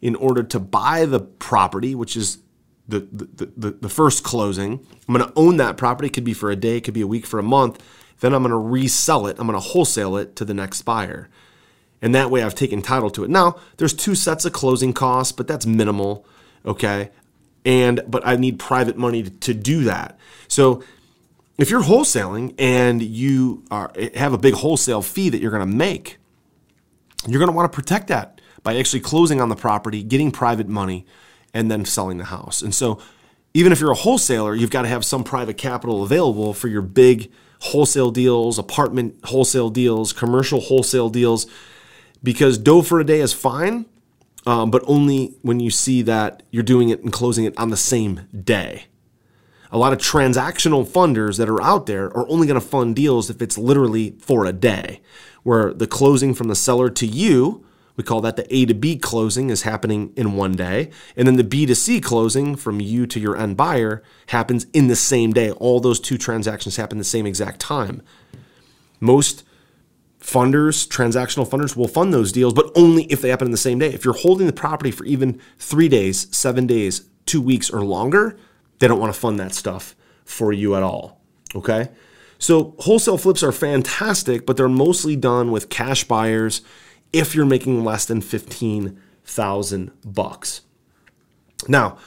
in 0.07 0.15
order 0.15 0.45
to 0.45 0.61
buy 0.61 1.05
the 1.05 1.19
property, 1.19 1.93
which 1.93 2.17
is 2.17 2.39
the, 2.87 3.01
the, 3.11 3.51
the, 3.57 3.71
the 3.73 3.89
first 3.89 4.23
closing. 4.23 4.87
I'm 5.09 5.15
going 5.17 5.27
to 5.27 5.33
own 5.35 5.57
that 5.57 5.77
property. 5.77 6.07
It 6.07 6.13
could 6.13 6.23
be 6.23 6.33
for 6.33 6.49
a 6.49 6.55
day, 6.55 6.77
it 6.77 6.83
could 6.85 6.95
be 6.95 7.01
a 7.01 7.09
week, 7.09 7.27
for 7.27 7.41
a 7.41 7.43
month. 7.43 7.83
Then 8.21 8.33
I'm 8.33 8.45
going 8.45 8.53
to 8.53 8.57
resell 8.57 9.27
it. 9.27 9.37
I'm 9.41 9.49
going 9.49 9.61
to 9.61 9.69
wholesale 9.69 10.17
it 10.17 10.37
to 10.37 10.45
the 10.45 10.55
next 10.55 10.83
buyer. 10.83 11.29
And 12.01 12.15
that 12.15 12.31
way 12.31 12.45
I've 12.45 12.55
taken 12.55 12.83
title 12.83 13.11
to 13.11 13.25
it. 13.25 13.31
Now, 13.31 13.57
there's 13.79 13.93
two 13.93 14.15
sets 14.15 14.45
of 14.45 14.53
closing 14.53 14.93
costs, 14.93 15.33
but 15.33 15.49
that's 15.49 15.67
minimal, 15.67 16.25
okay? 16.65 17.11
And 17.65 18.01
but 18.07 18.25
I 18.25 18.37
need 18.37 18.61
private 18.61 18.97
money 18.97 19.25
to, 19.25 19.31
to 19.31 19.55
do 19.55 19.83
that. 19.85 20.17
So 20.47 20.85
if 21.59 21.69
you're 21.69 21.83
wholesaling 21.83 22.55
and 22.61 23.03
you 23.03 23.65
are, 23.73 23.91
have 24.15 24.33
a 24.33 24.39
big 24.39 24.55
wholesale 24.55 25.03
fee 25.03 25.31
that 25.31 25.41
you're 25.41 25.51
going 25.51 25.69
to 25.69 25.77
make, 25.77 26.19
you're 27.27 27.41
going 27.41 27.51
to 27.51 27.57
want 27.57 27.73
to 27.73 27.75
protect 27.75 28.07
that 28.07 28.36
by 28.67 28.77
actually 28.77 28.99
closing 28.99 29.41
on 29.41 29.49
the 29.49 29.55
property, 29.55 30.03
getting 30.03 30.33
private 30.33 30.67
money, 30.67 31.07
and 31.55 31.71
then 31.71 31.85
selling 31.85 32.19
the 32.19 32.25
house. 32.25 32.63
And 32.63 32.75
so, 32.75 32.99
even 33.55 33.71
if 33.71 33.79
you're 33.79 33.93
a 33.93 33.95
wholesaler, 33.95 34.57
you've 34.57 34.73
got 34.73 34.83
to 34.83 34.89
have 34.89 35.05
some 35.05 35.23
private 35.23 35.57
capital 35.57 36.03
available 36.03 36.53
for 36.53 36.67
your 36.67 36.83
big 36.83 37.31
wholesale 37.61 38.11
deals, 38.11 38.59
apartment 38.59 39.15
wholesale 39.27 39.71
deals, 39.71 40.13
commercial 40.13 40.61
wholesale 40.61 41.09
deals, 41.09 41.47
because 42.25 42.59
dough 42.59 42.83
for 42.83 42.99
a 42.99 43.05
day 43.05 43.21
is 43.21 43.33
fine, 43.33 43.87
um, 44.47 44.73
but 44.73 44.83
only 44.89 45.37
when 45.43 45.61
you 45.61 45.71
see 45.71 46.03
that 46.03 46.43
you're 46.51 46.65
doing 46.65 46.89
it 46.89 47.05
and 47.05 47.13
closing 47.13 47.45
it 47.45 47.57
on 47.57 47.71
the 47.71 47.77
same 47.77 48.23
day. 48.35 48.87
A 49.71 49.79
lot 49.79 49.93
of 49.93 50.01
transactional 50.01 50.85
funders 50.85 51.39
that 51.39 51.49
are 51.49 51.63
out 51.63 51.87
there 51.87 52.07
are 52.07 52.29
only 52.29 52.49
going 52.49 52.61
to 52.61 52.67
fund 52.67 52.97
deals 52.97 53.31
if 53.31 53.41
it's 53.41 53.57
literally 53.57 54.17
for 54.19 54.45
a 54.45 54.53
day, 54.53 55.03
where 55.45 55.73
the 55.73 55.87
closing 55.87 56.35
from 56.35 56.49
the 56.49 56.57
seller 56.57 56.91
to 56.91 57.07
you 57.07 57.63
We 57.97 58.05
call 58.05 58.21
that 58.21 58.37
the 58.37 58.55
A 58.55 58.67
to 58.67 58.75
B 58.75 58.97
closing 58.97 59.51
is 59.51 59.63
happening 59.63 60.13
in 60.17 60.35
one 60.35 60.53
day. 60.53 60.91
And 61.17 61.27
then 61.27 61.37
the 61.37 61.45
B 61.45 61.67
to 61.67 61.75
C 61.75 62.01
closing 62.01 62.55
from 62.55 62.81
you 62.81 63.07
to 63.07 63.19
your 63.19 63.37
end 63.37 63.57
buyer 63.57 64.03
happens 64.27 64.67
in 64.73 64.89
the 64.89 64.97
same 64.97 65.33
day. 65.33 65.51
All 65.53 65.81
those 65.81 65.99
two 65.99 66.19
transactions 66.19 66.77
happen 66.77 66.99
the 66.99 67.05
same 67.05 67.27
exact 67.27 67.61
time. 67.61 68.03
Most 69.01 69.45
funders, 70.21 70.87
transactional 70.87 71.49
funders 71.49 71.77
will 71.77 71.89
fund 71.89 72.13
those 72.13 72.33
deals, 72.33 72.53
but 72.53 72.71
only 72.75 73.05
if 73.05 73.21
they 73.23 73.31
happen 73.31 73.47
in 73.47 73.53
the 73.53 73.57
same 73.57 73.79
day. 73.79 73.93
If 73.93 74.05
you're 74.05 74.15
holding 74.15 74.47
the 74.47 74.53
property 74.53 74.91
for 74.91 75.05
even 75.05 75.41
three 75.59 75.89
days, 75.89 76.27
seven 76.37 76.67
days, 76.67 77.09
two 77.25 77.41
weeks, 77.41 77.71
or 77.71 77.83
longer, 77.83 78.37
they 78.79 78.89
don't 78.89 79.01
want 79.01 79.13
to 79.15 79.19
fund 79.19 79.39
that 79.41 79.55
stuff 79.55 79.95
for 80.25 80.53
you 80.53 80.75
at 80.75 80.83
all. 80.83 81.21
Okay? 81.55 81.89
So 82.39 82.75
wholesale 82.81 83.19
flips 83.19 83.43
are 83.43 83.53
fantastic, 83.53 84.45
but 84.45 84.57
they're 84.57 84.69
mostly 84.69 85.17
done 85.17 85.51
with 85.51 85.71
cash 85.71 86.05
buyers 86.05 86.61
if 87.13 87.35
you're 87.35 87.47
making 87.47 87.85
less 87.85 88.05
than 88.05 88.21
15,000 88.21 89.91
bucks. 90.05 90.61
Now, 91.69 91.99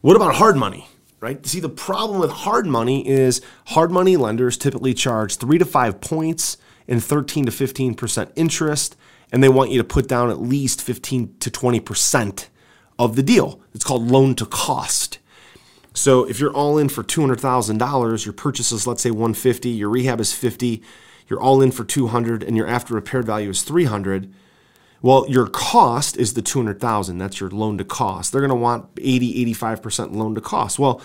what 0.00 0.16
about 0.16 0.34
hard 0.36 0.56
money? 0.56 0.88
Right? 1.20 1.44
See, 1.44 1.58
the 1.58 1.68
problem 1.68 2.20
with 2.20 2.30
hard 2.30 2.66
money 2.66 3.08
is 3.08 3.40
hard 3.66 3.90
money 3.90 4.16
lenders 4.16 4.56
typically 4.56 4.94
charge 4.94 5.36
3 5.36 5.58
to 5.58 5.64
5 5.64 6.00
points 6.00 6.56
and 6.86 7.02
13 7.02 7.46
to 7.46 7.52
15% 7.52 8.32
interest, 8.36 8.96
and 9.32 9.42
they 9.42 9.48
want 9.48 9.70
you 9.70 9.78
to 9.78 9.84
put 9.84 10.06
down 10.06 10.30
at 10.30 10.40
least 10.40 10.80
15 10.80 11.36
to 11.40 11.50
20% 11.50 12.46
of 12.98 13.16
the 13.16 13.22
deal. 13.22 13.60
It's 13.74 13.84
called 13.84 14.08
loan 14.08 14.34
to 14.36 14.46
cost. 14.46 15.18
So 15.92 16.24
if 16.24 16.38
you're 16.38 16.52
all 16.52 16.78
in 16.78 16.88
for 16.88 17.02
$200,000, 17.02 18.24
your 18.24 18.32
purchase 18.32 18.70
is 18.70 18.86
let's 18.86 19.02
say 19.02 19.10
150, 19.10 19.68
your 19.70 19.90
rehab 19.90 20.20
is 20.20 20.32
50, 20.32 20.82
you're 21.26 21.40
all 21.40 21.60
in 21.60 21.72
for 21.72 21.84
200 21.84 22.42
and 22.42 22.56
your 22.56 22.68
after 22.68 22.94
repaired 22.94 23.26
value 23.26 23.50
is 23.50 23.62
300, 23.62 24.32
well, 25.00 25.26
your 25.28 25.46
cost 25.46 26.16
is 26.16 26.34
the 26.34 26.42
200,000. 26.42 27.18
That's 27.18 27.38
your 27.40 27.50
loan 27.50 27.78
to 27.78 27.84
cost. 27.84 28.32
They're 28.32 28.40
going 28.40 28.50
to 28.50 28.56
want 28.56 28.88
80, 28.98 29.54
85% 29.54 30.12
loan 30.14 30.34
to 30.34 30.40
cost. 30.40 30.76
Well, 30.78 31.00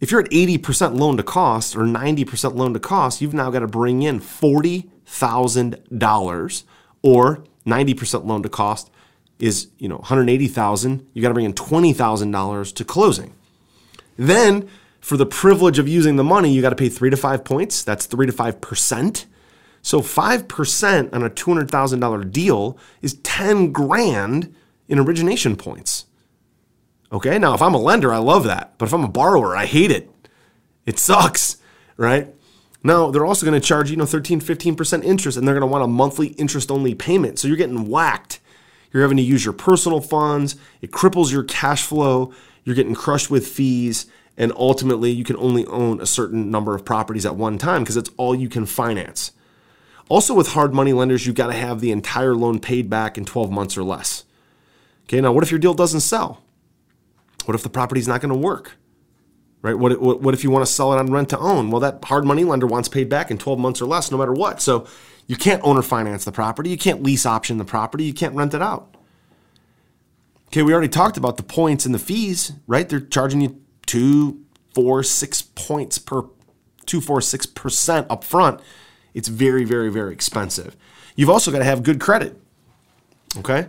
if 0.00 0.10
you're 0.10 0.20
at 0.20 0.30
80% 0.30 0.98
loan 0.98 1.16
to 1.16 1.22
cost 1.22 1.76
or 1.76 1.84
90% 1.84 2.54
loan 2.54 2.74
to 2.74 2.80
cost, 2.80 3.22
you've 3.22 3.32
now 3.32 3.50
got 3.50 3.60
to 3.60 3.66
bring 3.66 4.02
in 4.02 4.20
$40,000 4.20 6.64
or 7.02 7.44
90% 7.66 8.26
loan 8.26 8.42
to 8.42 8.50
cost 8.50 8.90
is, 9.38 9.68
you 9.78 9.88
know, 9.88 9.96
180,000. 9.96 11.06
You 11.14 11.22
got 11.22 11.28
to 11.28 11.34
bring 11.34 11.46
in 11.46 11.54
$20,000 11.54 12.74
to 12.74 12.84
closing. 12.84 13.32
Then 14.16 14.68
for 15.00 15.16
the 15.16 15.26
privilege 15.26 15.78
of 15.78 15.88
using 15.88 16.16
the 16.16 16.24
money, 16.24 16.52
you 16.52 16.60
got 16.60 16.68
to 16.70 16.76
pay 16.76 16.90
3 16.90 17.10
to 17.10 17.16
5 17.16 17.44
points. 17.44 17.82
That's 17.82 18.04
3 18.06 18.26
to 18.26 18.32
5%. 18.32 19.24
So 19.84 20.00
5% 20.00 21.12
on 21.12 21.22
a 21.22 21.28
$200,000 21.28 22.32
deal 22.32 22.78
is 23.02 23.14
10 23.22 23.70
grand 23.70 24.54
in 24.88 24.98
origination 24.98 25.56
points. 25.56 26.06
Okay, 27.12 27.38
now 27.38 27.52
if 27.52 27.60
I'm 27.60 27.74
a 27.74 27.78
lender, 27.78 28.10
I 28.10 28.16
love 28.16 28.44
that. 28.44 28.78
But 28.78 28.86
if 28.86 28.94
I'm 28.94 29.04
a 29.04 29.08
borrower, 29.08 29.54
I 29.54 29.66
hate 29.66 29.90
it. 29.90 30.10
It 30.86 30.98
sucks, 30.98 31.58
right? 31.98 32.34
Now, 32.82 33.10
they're 33.10 33.26
also 33.26 33.44
going 33.44 33.60
to 33.60 33.66
charge, 33.66 33.90
you 33.90 33.98
know, 33.98 34.06
13, 34.06 34.40
15% 34.40 35.04
interest, 35.04 35.36
and 35.36 35.46
they're 35.46 35.54
going 35.54 35.68
to 35.68 35.72
want 35.72 35.84
a 35.84 35.88
monthly 35.88 36.28
interest 36.28 36.70
only 36.70 36.94
payment. 36.94 37.38
So 37.38 37.46
you're 37.46 37.58
getting 37.58 37.86
whacked. 37.86 38.40
You're 38.90 39.02
having 39.02 39.18
to 39.18 39.22
use 39.22 39.44
your 39.44 39.52
personal 39.52 40.00
funds. 40.00 40.56
It 40.80 40.92
cripples 40.92 41.30
your 41.30 41.44
cash 41.44 41.82
flow. 41.82 42.32
You're 42.64 42.74
getting 42.74 42.94
crushed 42.94 43.30
with 43.30 43.46
fees. 43.46 44.06
And 44.38 44.50
ultimately, 44.56 45.10
you 45.10 45.24
can 45.24 45.36
only 45.36 45.66
own 45.66 46.00
a 46.00 46.06
certain 46.06 46.50
number 46.50 46.74
of 46.74 46.86
properties 46.86 47.26
at 47.26 47.36
one 47.36 47.58
time 47.58 47.82
because 47.82 47.98
it's 47.98 48.10
all 48.16 48.34
you 48.34 48.48
can 48.48 48.64
finance. 48.64 49.32
Also, 50.08 50.34
with 50.34 50.48
hard 50.48 50.74
money 50.74 50.92
lenders, 50.92 51.26
you've 51.26 51.34
got 51.34 51.46
to 51.46 51.54
have 51.54 51.80
the 51.80 51.90
entire 51.90 52.34
loan 52.34 52.60
paid 52.60 52.90
back 52.90 53.16
in 53.16 53.24
12 53.24 53.50
months 53.50 53.76
or 53.76 53.82
less. 53.82 54.24
Okay, 55.04 55.20
now 55.20 55.32
what 55.32 55.42
if 55.42 55.50
your 55.50 55.60
deal 55.60 55.74
doesn't 55.74 56.00
sell? 56.00 56.42
What 57.46 57.54
if 57.54 57.62
the 57.62 57.70
property's 57.70 58.08
not 58.08 58.20
going 58.20 58.32
to 58.32 58.38
work? 58.38 58.76
Right? 59.62 59.78
What, 59.78 59.98
what, 60.00 60.20
what 60.20 60.34
if 60.34 60.44
you 60.44 60.50
want 60.50 60.66
to 60.66 60.70
sell 60.70 60.92
it 60.92 60.98
on 60.98 61.10
rent 61.10 61.30
to 61.30 61.38
own? 61.38 61.70
Well, 61.70 61.80
that 61.80 62.04
hard 62.04 62.24
money 62.26 62.44
lender 62.44 62.66
wants 62.66 62.88
paid 62.88 63.08
back 63.08 63.30
in 63.30 63.38
12 63.38 63.58
months 63.58 63.80
or 63.80 63.86
less, 63.86 64.10
no 64.10 64.18
matter 64.18 64.32
what. 64.32 64.60
So 64.60 64.86
you 65.26 65.36
can't 65.36 65.62
owner 65.64 65.80
finance 65.80 66.24
the 66.24 66.32
property. 66.32 66.68
You 66.68 66.76
can't 66.76 67.02
lease 67.02 67.24
option 67.24 67.56
the 67.56 67.64
property. 67.64 68.04
You 68.04 68.12
can't 68.12 68.34
rent 68.34 68.52
it 68.52 68.60
out. 68.60 68.94
Okay, 70.48 70.62
we 70.62 70.72
already 70.72 70.88
talked 70.88 71.16
about 71.16 71.38
the 71.38 71.42
points 71.42 71.86
and 71.86 71.94
the 71.94 71.98
fees, 71.98 72.52
right? 72.66 72.88
They're 72.88 73.00
charging 73.00 73.40
you 73.40 73.60
two, 73.86 74.42
four, 74.74 75.02
six 75.02 75.40
points 75.40 75.98
per 75.98 76.24
two, 76.84 77.00
four, 77.00 77.22
six 77.22 77.46
percent 77.46 78.06
up 78.10 78.22
front 78.22 78.60
it's 79.14 79.28
very, 79.28 79.64
very, 79.64 79.90
very 79.90 80.12
expensive. 80.12 80.76
You've 81.16 81.30
also 81.30 81.50
got 81.50 81.58
to 81.58 81.64
have 81.64 81.82
good 81.82 82.00
credit. 82.00 82.38
Okay? 83.38 83.68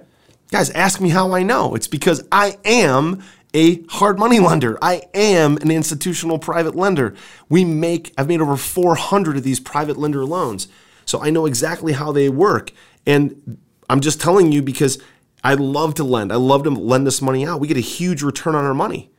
Guys, 0.51 0.69
ask 0.71 0.99
me 0.99 1.09
how 1.09 1.33
I 1.33 1.43
know. 1.43 1.75
It's 1.75 1.87
because 1.87 2.27
I 2.31 2.57
am 2.65 3.23
a 3.53 3.81
hard 3.83 4.19
money 4.19 4.39
lender. 4.39 4.77
I 4.81 5.03
am 5.13 5.57
an 5.57 5.71
institutional 5.71 6.39
private 6.39 6.75
lender. 6.75 7.15
We 7.47 7.63
make, 7.63 8.13
I've 8.17 8.27
made 8.27 8.41
over 8.41 8.57
400 8.57 9.37
of 9.37 9.43
these 9.43 9.59
private 9.59 9.97
lender 9.97 10.25
loans. 10.25 10.67
So 11.05 11.21
I 11.21 11.29
know 11.29 11.45
exactly 11.45 11.93
how 11.93 12.11
they 12.11 12.29
work. 12.29 12.71
And 13.05 13.57
I'm 13.89 14.01
just 14.01 14.19
telling 14.19 14.51
you 14.51 14.61
because 14.61 14.99
I 15.43 15.53
love 15.53 15.93
to 15.95 16.03
lend. 16.03 16.33
I 16.33 16.37
love 16.37 16.63
to 16.63 16.69
lend 16.71 17.05
this 17.07 17.21
money 17.21 17.45
out. 17.45 17.59
We 17.59 17.67
get 17.67 17.77
a 17.77 17.81
huge 17.81 18.23
return 18.23 18.55
on 18.55 18.65
our 18.65 18.73
money. 18.73 19.11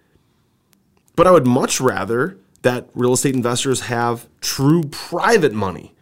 But 1.14 1.26
I 1.26 1.30
would 1.30 1.46
much 1.46 1.80
rather 1.80 2.38
that 2.62 2.88
real 2.94 3.14
estate 3.14 3.34
investors 3.34 3.82
have 3.82 4.28
true 4.40 4.82
private 4.90 5.52
money 5.52 5.94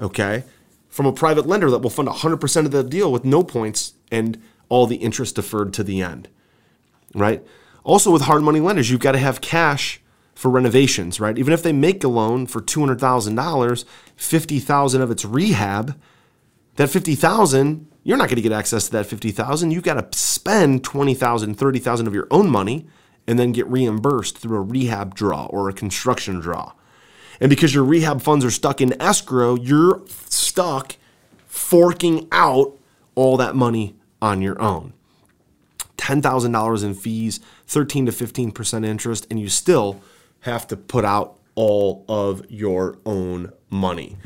okay, 0.00 0.44
from 0.88 1.06
a 1.06 1.12
private 1.12 1.46
lender 1.46 1.70
that 1.70 1.78
will 1.78 1.90
fund 1.90 2.08
100% 2.08 2.64
of 2.64 2.70
the 2.70 2.82
deal 2.82 3.12
with 3.12 3.24
no 3.24 3.42
points 3.42 3.94
and 4.10 4.40
all 4.68 4.86
the 4.86 4.96
interest 4.96 5.36
deferred 5.36 5.72
to 5.74 5.84
the 5.84 6.00
end, 6.00 6.28
right? 7.14 7.44
Also, 7.84 8.10
with 8.10 8.22
hard 8.22 8.42
money 8.42 8.60
lenders, 8.60 8.90
you've 8.90 9.00
got 9.00 9.12
to 9.12 9.18
have 9.18 9.40
cash 9.40 10.00
for 10.34 10.50
renovations, 10.50 11.18
right? 11.18 11.38
Even 11.38 11.52
if 11.52 11.62
they 11.62 11.72
make 11.72 12.04
a 12.04 12.08
loan 12.08 12.46
for 12.46 12.60
$200,000, 12.60 13.84
50,000 14.16 15.02
of 15.02 15.10
it's 15.10 15.24
rehab, 15.24 16.00
that 16.76 16.88
50,000, 16.88 17.90
you're 18.04 18.16
not 18.16 18.28
going 18.28 18.36
to 18.36 18.42
get 18.42 18.52
access 18.52 18.86
to 18.86 18.92
that 18.92 19.06
50,000. 19.06 19.70
You've 19.70 19.82
got 19.82 19.94
to 19.94 20.18
spend 20.18 20.84
20,000, 20.84 21.54
30,000 21.54 22.06
of 22.06 22.14
your 22.14 22.28
own 22.30 22.48
money 22.48 22.86
and 23.26 23.38
then 23.38 23.52
get 23.52 23.66
reimbursed 23.66 24.38
through 24.38 24.58
a 24.58 24.62
rehab 24.62 25.14
draw 25.14 25.46
or 25.46 25.68
a 25.68 25.72
construction 25.72 26.40
draw. 26.40 26.72
And 27.40 27.50
because 27.50 27.74
your 27.74 27.84
rehab 27.84 28.20
funds 28.22 28.44
are 28.44 28.50
stuck 28.50 28.80
in 28.80 29.00
escrow, 29.00 29.54
you're 29.54 30.02
stuck 30.28 30.96
forking 31.46 32.28
out 32.32 32.76
all 33.14 33.36
that 33.36 33.54
money 33.54 33.94
on 34.20 34.42
your 34.42 34.60
own. 34.60 34.92
$10,000 35.96 36.84
in 36.84 36.94
fees, 36.94 37.40
13 37.66 38.06
to 38.06 38.12
15% 38.12 38.86
interest, 38.86 39.26
and 39.30 39.40
you 39.40 39.48
still 39.48 40.00
have 40.40 40.66
to 40.68 40.76
put 40.76 41.04
out 41.04 41.36
all 41.54 42.04
of 42.08 42.42
your 42.48 42.98
own 43.04 43.52
money. 43.68 44.16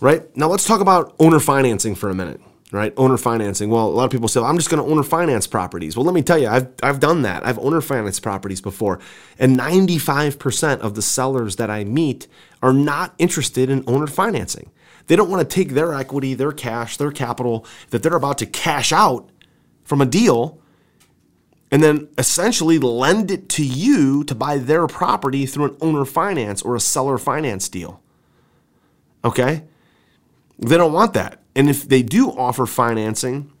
Right? 0.00 0.34
Now 0.36 0.48
let's 0.48 0.64
talk 0.64 0.80
about 0.80 1.14
owner 1.18 1.40
financing 1.40 1.94
for 1.94 2.08
a 2.08 2.14
minute 2.14 2.40
right? 2.72 2.94
Owner 2.96 3.18
financing. 3.18 3.68
Well, 3.68 3.86
a 3.86 3.90
lot 3.90 4.06
of 4.06 4.10
people 4.10 4.28
say, 4.28 4.40
well, 4.40 4.48
I'm 4.48 4.56
just 4.56 4.70
going 4.70 4.82
to 4.82 4.90
owner 4.90 5.02
finance 5.02 5.46
properties. 5.46 5.94
Well, 5.94 6.06
let 6.06 6.14
me 6.14 6.22
tell 6.22 6.38
you, 6.38 6.48
I've, 6.48 6.68
I've 6.82 7.00
done 7.00 7.20
that. 7.22 7.46
I've 7.46 7.58
owner 7.58 7.82
financed 7.82 8.22
properties 8.22 8.62
before. 8.62 8.98
And 9.38 9.56
95% 9.56 10.80
of 10.80 10.94
the 10.94 11.02
sellers 11.02 11.56
that 11.56 11.70
I 11.70 11.84
meet 11.84 12.26
are 12.62 12.72
not 12.72 13.14
interested 13.18 13.68
in 13.68 13.84
owner 13.86 14.06
financing. 14.06 14.70
They 15.06 15.16
don't 15.16 15.30
want 15.30 15.48
to 15.48 15.54
take 15.54 15.70
their 15.70 15.92
equity, 15.92 16.32
their 16.32 16.52
cash, 16.52 16.96
their 16.96 17.12
capital 17.12 17.66
that 17.90 18.02
they're 18.02 18.16
about 18.16 18.38
to 18.38 18.46
cash 18.46 18.90
out 18.90 19.28
from 19.84 20.00
a 20.00 20.06
deal 20.06 20.58
and 21.70 21.82
then 21.82 22.08
essentially 22.16 22.78
lend 22.78 23.30
it 23.30 23.48
to 23.50 23.64
you 23.64 24.24
to 24.24 24.34
buy 24.34 24.56
their 24.56 24.86
property 24.86 25.44
through 25.44 25.64
an 25.66 25.76
owner 25.80 26.04
finance 26.04 26.62
or 26.62 26.74
a 26.74 26.80
seller 26.80 27.18
finance 27.18 27.68
deal. 27.68 28.02
Okay? 29.24 29.64
They 30.58 30.76
don't 30.78 30.92
want 30.92 31.12
that. 31.14 31.41
And 31.54 31.68
if 31.68 31.88
they 31.88 32.02
do 32.02 32.30
offer 32.30 32.66
financing, 32.66 33.52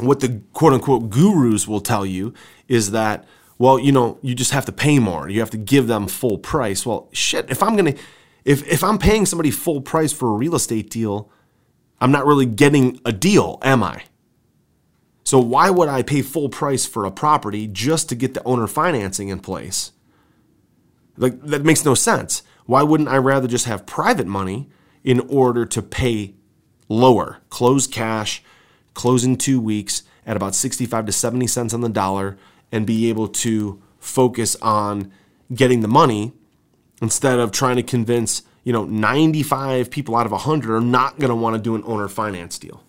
what 0.00 0.20
the 0.20 0.40
quote 0.52 0.72
unquote 0.72 1.10
gurus 1.10 1.68
will 1.68 1.80
tell 1.80 2.06
you 2.06 2.32
is 2.68 2.92
that, 2.92 3.26
well, 3.58 3.78
you 3.78 3.92
know, 3.92 4.18
you 4.22 4.34
just 4.34 4.52
have 4.52 4.64
to 4.66 4.72
pay 4.72 4.98
more. 4.98 5.28
You 5.28 5.40
have 5.40 5.50
to 5.50 5.58
give 5.58 5.86
them 5.86 6.08
full 6.08 6.38
price. 6.38 6.86
Well, 6.86 7.08
shit, 7.12 7.50
if 7.50 7.62
I'm 7.62 7.76
going 7.76 7.94
to, 7.94 8.02
if, 8.44 8.66
if 8.66 8.82
I'm 8.82 8.98
paying 8.98 9.26
somebody 9.26 9.50
full 9.50 9.80
price 9.80 10.12
for 10.12 10.28
a 10.28 10.32
real 10.32 10.54
estate 10.54 10.90
deal, 10.90 11.30
I'm 12.00 12.10
not 12.10 12.26
really 12.26 12.46
getting 12.46 13.00
a 13.04 13.12
deal, 13.12 13.58
am 13.62 13.82
I? 13.82 14.04
So 15.24 15.38
why 15.38 15.70
would 15.70 15.88
I 15.88 16.02
pay 16.02 16.22
full 16.22 16.48
price 16.48 16.84
for 16.84 17.04
a 17.04 17.10
property 17.10 17.66
just 17.66 18.08
to 18.08 18.14
get 18.14 18.34
the 18.34 18.42
owner 18.44 18.66
financing 18.66 19.28
in 19.28 19.38
place? 19.38 19.92
Like 21.16 21.40
that 21.42 21.64
makes 21.64 21.84
no 21.84 21.94
sense. 21.94 22.42
Why 22.66 22.82
wouldn't 22.82 23.08
I 23.08 23.18
rather 23.18 23.46
just 23.46 23.66
have 23.66 23.86
private 23.86 24.26
money 24.26 24.68
in 25.04 25.20
order 25.20 25.64
to 25.66 25.82
pay 25.82 26.34
lower. 26.88 27.38
Close 27.50 27.86
cash, 27.86 28.42
close 28.94 29.24
in 29.24 29.36
two 29.36 29.60
weeks 29.60 30.02
at 30.26 30.36
about 30.36 30.54
65 30.54 31.06
to 31.06 31.12
70 31.12 31.46
cents 31.46 31.74
on 31.74 31.80
the 31.80 31.88
dollar, 31.88 32.38
and 32.70 32.86
be 32.86 33.08
able 33.08 33.28
to 33.28 33.82
focus 33.98 34.56
on 34.62 35.12
getting 35.54 35.80
the 35.80 35.88
money 35.88 36.32
instead 37.00 37.38
of 37.38 37.52
trying 37.52 37.76
to 37.76 37.82
convince, 37.82 38.42
you 38.64 38.72
know, 38.72 38.84
95 38.84 39.90
people 39.90 40.16
out 40.16 40.26
of 40.26 40.32
100 40.32 40.74
are 40.74 40.80
not 40.80 41.18
going 41.18 41.28
to 41.28 41.34
want 41.34 41.56
to 41.56 41.60
do 41.60 41.74
an 41.74 41.82
owner 41.84 42.08
finance 42.08 42.58
deal. 42.58 42.82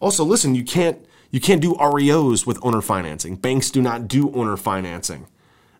Also, 0.00 0.24
listen, 0.24 0.54
you 0.54 0.64
can't 0.64 1.04
you 1.30 1.40
can't 1.40 1.62
do 1.62 1.74
REOs 1.74 2.46
with 2.46 2.58
owner 2.62 2.82
financing. 2.82 3.36
Banks 3.36 3.70
do 3.70 3.80
not 3.80 4.06
do 4.06 4.30
owner 4.34 4.56
financing. 4.56 5.26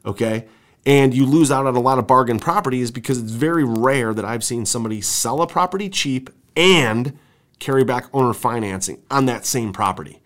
Okay? 0.04 0.46
And 0.86 1.14
you 1.14 1.26
lose 1.26 1.52
out 1.52 1.66
on 1.66 1.76
a 1.76 1.80
lot 1.80 1.98
of 1.98 2.06
bargain 2.06 2.40
properties 2.40 2.90
because 2.90 3.18
it's 3.18 3.30
very 3.30 3.62
rare 3.62 4.14
that 4.14 4.24
I've 4.24 4.42
seen 4.42 4.64
somebody 4.64 5.00
sell 5.02 5.42
a 5.42 5.46
property 5.46 5.88
cheap 5.90 6.30
and 6.56 7.18
carry 7.58 7.84
back 7.84 8.06
owner 8.12 8.34
financing 8.34 9.02
on 9.10 9.26
that 9.26 9.46
same 9.46 9.72
property. 9.72 10.20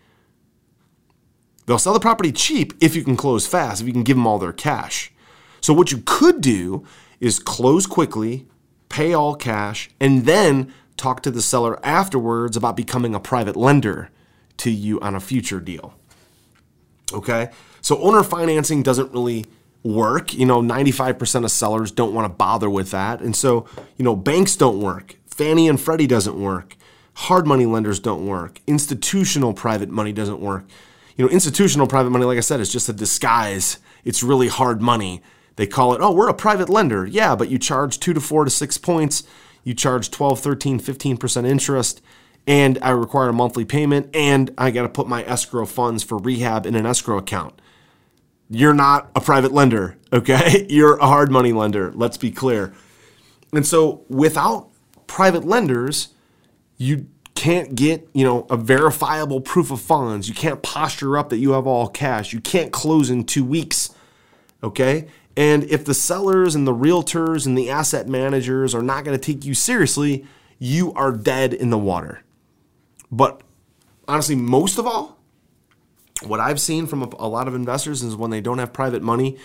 They'll 1.67 1.79
sell 1.79 1.93
the 1.93 2.01
property 2.01 2.33
cheap 2.33 2.73
if 2.81 2.95
you 2.95 3.03
can 3.03 3.17
close 3.17 3.47
fast, 3.47 3.81
if 3.81 3.87
you 3.87 3.93
can 3.93 4.05
give 4.05 4.17
them 4.17 4.27
all 4.27 4.39
their 4.39 4.53
cash. 4.53 5.13
So, 5.61 5.75
what 5.75 5.91
you 5.91 6.03
could 6.05 6.41
do 6.41 6.87
is 7.21 7.39
close 7.39 7.87
quickly, 7.87 8.47
pay 8.89 9.13
all 9.13 9.35
cash, 9.35 9.91
and 10.01 10.25
then 10.25 10.73
talk 10.97 11.23
to 11.23 11.31
the 11.31 11.43
seller 11.43 11.85
afterwards 11.85 12.57
about 12.57 12.77
becoming 12.77 13.15
a 13.15 13.21
private 13.21 13.57
lender 13.57 14.11
to 14.59 14.71
you 14.71 15.01
on 15.01 15.15
a 15.15 15.21
future 15.21 15.61
deal. 15.61 15.95
Okay? 17.13 17.51
So, 17.81 18.01
owner 18.01 18.23
financing 18.23 18.85
doesn't 18.85 19.13
really 19.13 19.47
work. 19.83 20.35
You 20.35 20.47
know, 20.47 20.61
95% 20.61 21.45
of 21.45 21.51
sellers 21.51 21.91
don't 21.91 22.15
want 22.15 22.27
to 22.27 22.37
bother 22.37 22.71
with 22.71 22.91
that. 22.93 23.21
And 23.21 23.35
so, 23.35 23.67
you 23.97 24.05
know, 24.05 24.17
banks 24.17 24.57
don't 24.57 24.81
work. 24.81 25.17
Fannie 25.37 25.69
and 25.69 25.81
Freddie 25.81 26.07
doesn't 26.07 26.41
work. 26.41 26.77
Hard 27.15 27.47
money 27.47 27.67
lenders 27.67 28.01
don't 28.01 28.27
work. 28.27 28.61
Institutional 28.67 29.55
private 29.55 29.91
money 29.91 30.13
doesn't 30.13 30.41
work 30.41 30.65
you 31.17 31.25
know, 31.25 31.31
institutional 31.31 31.87
private 31.87 32.11
money, 32.11 32.25
like 32.25 32.39
I 32.39 32.43
said, 32.43 32.61
is 32.61 32.71
just 32.71 32.89
a 32.89 32.93
disguise. 32.93 33.79
It's 34.05 34.23
really 34.23 34.49
hard 34.49 34.83
money. 34.83 35.23
They 35.57 35.67
call 35.67 35.95
it, 35.95 36.01
oh, 36.03 36.13
we're 36.13 36.29
a 36.29 36.35
private 36.35 36.69
lender. 36.69 37.07
Yeah, 37.07 37.35
but 37.35 37.49
you 37.49 37.59
charge 37.59 37.99
two 37.99 38.13
to 38.13 38.21
four 38.21 38.45
to 38.45 38.51
six 38.51 38.77
points. 38.77 39.23
You 39.65 39.75
charge 39.75 40.11
12, 40.11 40.39
13, 40.41 40.79
15% 40.79 41.47
interest. 41.49 42.03
And 42.47 42.79
I 42.83 42.91
require 42.91 43.31
a 43.31 43.33
monthly 43.33 43.65
payment. 43.65 44.15
And 44.15 44.53
I 44.59 44.71
got 44.71 44.83
to 44.83 44.89
put 44.89 45.09
my 45.09 45.25
escrow 45.25 45.65
funds 45.65 46.03
for 46.03 46.19
rehab 46.19 46.67
in 46.67 46.75
an 46.75 46.85
escrow 46.85 47.17
account. 47.17 47.61
You're 48.51 48.75
not 48.75 49.11
a 49.17 49.21
private 49.21 49.53
lender, 49.53 49.97
okay? 50.13 50.67
You're 50.69 50.99
a 50.99 51.07
hard 51.07 51.33
money 51.33 51.53
lender. 51.53 51.91
Let's 51.95 52.19
be 52.19 52.31
clear. 52.31 52.75
And 53.53 53.67
so 53.67 54.05
without 54.09 54.69
private 55.07 55.45
lenders, 55.45 56.09
you 56.77 57.07
can't 57.35 57.75
get, 57.75 58.09
you 58.13 58.25
know, 58.25 58.47
a 58.51 58.57
verifiable 58.57 59.41
proof 59.41 59.71
of 59.71 59.81
funds. 59.81 60.29
You 60.29 60.35
can't 60.35 60.63
posture 60.63 61.19
up 61.19 61.29
that 61.31 61.39
you 61.39 61.53
have 61.53 61.67
all 61.67 61.89
cash. 61.89 62.33
You 62.33 62.41
can't 62.41 62.73
close 62.73 63.11
in 63.11 63.25
2 63.25 63.45
weeks. 63.45 63.91
Okay? 64.63 65.09
And 65.37 65.65
if 65.65 65.85
the 65.85 65.95
sellers 65.95 66.55
and 66.55 66.67
the 66.67 66.75
realtors 66.75 67.47
and 67.47 67.57
the 67.57 67.71
asset 67.71 68.09
managers 68.09 68.75
are 68.75 68.83
not 68.83 69.05
going 69.05 69.19
to 69.19 69.33
take 69.33 69.45
you 69.45 69.53
seriously, 69.53 70.27
you 70.59 70.93
are 70.95 71.13
dead 71.13 71.53
in 71.53 71.69
the 71.71 71.79
water. 71.79 72.23
But 73.11 73.43
honestly, 74.09 74.35
most 74.35 74.79
of 74.79 74.87
all, 74.87 75.19
what 76.25 76.41
I've 76.41 76.61
seen 76.61 76.87
from 76.87 77.03
a, 77.03 77.29
lot 77.29 77.49
of 77.49 77.55
investors 77.55 78.03
is 78.03 78.17
when 78.17 78.31
they 78.31 78.41
don't 78.41 78.59
have 78.59 78.73
private 78.73 79.03
money, 79.03 79.37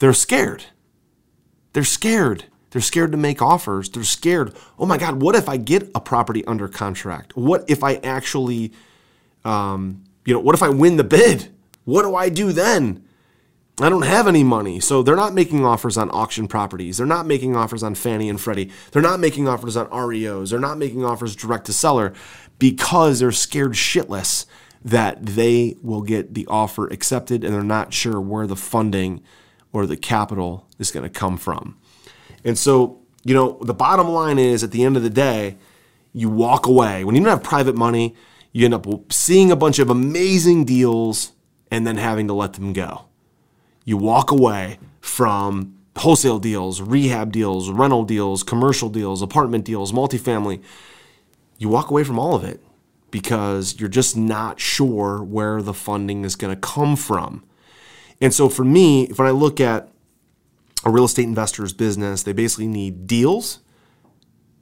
they're 0.00 0.12
scared. 0.12 0.64
They're 1.72 1.84
scared. 1.84 2.46
They're 2.70 2.80
scared 2.80 3.12
to 3.12 3.18
make 3.18 3.42
offers. 3.42 3.88
They're 3.90 4.04
scared. 4.04 4.54
Oh 4.78 4.86
my 4.86 4.96
God, 4.96 5.20
what 5.20 5.34
if 5.34 5.48
I 5.48 5.56
get 5.56 5.90
a 5.94 6.00
property 6.00 6.44
under 6.44 6.68
contract? 6.68 7.36
What 7.36 7.64
if 7.68 7.82
I 7.82 7.96
actually, 7.96 8.72
um, 9.44 10.04
you 10.24 10.34
know, 10.34 10.40
what 10.40 10.54
if 10.54 10.62
I 10.62 10.68
win 10.68 10.96
the 10.96 11.04
bid? 11.04 11.48
What 11.84 12.02
do 12.02 12.14
I 12.14 12.28
do 12.28 12.52
then? 12.52 13.04
I 13.80 13.88
don't 13.88 14.02
have 14.02 14.28
any 14.28 14.44
money. 14.44 14.78
So 14.78 15.02
they're 15.02 15.16
not 15.16 15.32
making 15.32 15.64
offers 15.64 15.96
on 15.96 16.10
auction 16.10 16.46
properties. 16.46 16.98
They're 16.98 17.06
not 17.06 17.26
making 17.26 17.56
offers 17.56 17.82
on 17.82 17.94
Fannie 17.94 18.28
and 18.28 18.40
Freddie. 18.40 18.70
They're 18.92 19.00
not 19.00 19.20
making 19.20 19.48
offers 19.48 19.76
on 19.76 19.88
REOs. 19.88 20.50
They're 20.50 20.60
not 20.60 20.76
making 20.76 21.04
offers 21.04 21.34
direct 21.34 21.64
to 21.66 21.72
seller 21.72 22.12
because 22.58 23.20
they're 23.20 23.32
scared 23.32 23.72
shitless 23.72 24.44
that 24.84 25.24
they 25.24 25.76
will 25.82 26.02
get 26.02 26.34
the 26.34 26.46
offer 26.46 26.86
accepted 26.88 27.42
and 27.42 27.54
they're 27.54 27.62
not 27.62 27.94
sure 27.94 28.20
where 28.20 28.46
the 28.46 28.56
funding 28.56 29.22
or 29.72 29.86
the 29.86 29.96
capital 29.96 30.66
is 30.78 30.90
going 30.90 31.04
to 31.04 31.10
come 31.10 31.38
from. 31.38 31.76
And 32.44 32.58
so, 32.58 33.00
you 33.24 33.34
know, 33.34 33.58
the 33.62 33.74
bottom 33.74 34.08
line 34.08 34.38
is 34.38 34.64
at 34.64 34.70
the 34.70 34.84
end 34.84 34.96
of 34.96 35.02
the 35.02 35.10
day, 35.10 35.56
you 36.12 36.28
walk 36.28 36.66
away. 36.66 37.04
When 37.04 37.14
you 37.14 37.22
don't 37.22 37.30
have 37.30 37.42
private 37.42 37.76
money, 37.76 38.14
you 38.52 38.64
end 38.64 38.74
up 38.74 38.86
seeing 39.12 39.50
a 39.50 39.56
bunch 39.56 39.78
of 39.78 39.90
amazing 39.90 40.64
deals 40.64 41.32
and 41.70 41.86
then 41.86 41.96
having 41.96 42.26
to 42.26 42.34
let 42.34 42.54
them 42.54 42.72
go. 42.72 43.04
You 43.84 43.96
walk 43.96 44.30
away 44.30 44.78
from 45.00 45.76
wholesale 45.96 46.38
deals, 46.38 46.80
rehab 46.80 47.32
deals, 47.32 47.70
rental 47.70 48.04
deals, 48.04 48.42
commercial 48.42 48.88
deals, 48.88 49.22
apartment 49.22 49.64
deals, 49.64 49.92
multifamily. 49.92 50.62
You 51.58 51.68
walk 51.68 51.90
away 51.90 52.04
from 52.04 52.18
all 52.18 52.34
of 52.34 52.44
it 52.44 52.62
because 53.10 53.78
you're 53.78 53.88
just 53.88 54.16
not 54.16 54.60
sure 54.60 55.22
where 55.22 55.62
the 55.62 55.74
funding 55.74 56.24
is 56.24 56.36
going 56.36 56.54
to 56.54 56.60
come 56.60 56.96
from. 56.96 57.44
And 58.20 58.32
so 58.32 58.48
for 58.48 58.64
me, 58.64 59.08
when 59.08 59.26
I 59.26 59.32
look 59.32 59.60
at 59.60 59.88
a 60.84 60.90
real 60.90 61.04
estate 61.04 61.24
investor's 61.24 61.72
business, 61.72 62.22
they 62.22 62.32
basically 62.32 62.66
need 62.66 63.06
deals, 63.06 63.60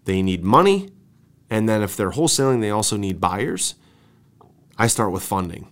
they 0.04 0.22
need 0.22 0.42
money, 0.42 0.90
and 1.50 1.68
then 1.68 1.82
if 1.82 1.96
they're 1.96 2.10
wholesaling, 2.10 2.60
they 2.60 2.70
also 2.70 2.96
need 2.96 3.20
buyers. 3.20 3.74
I 4.76 4.86
start 4.86 5.12
with 5.12 5.22
funding. 5.22 5.70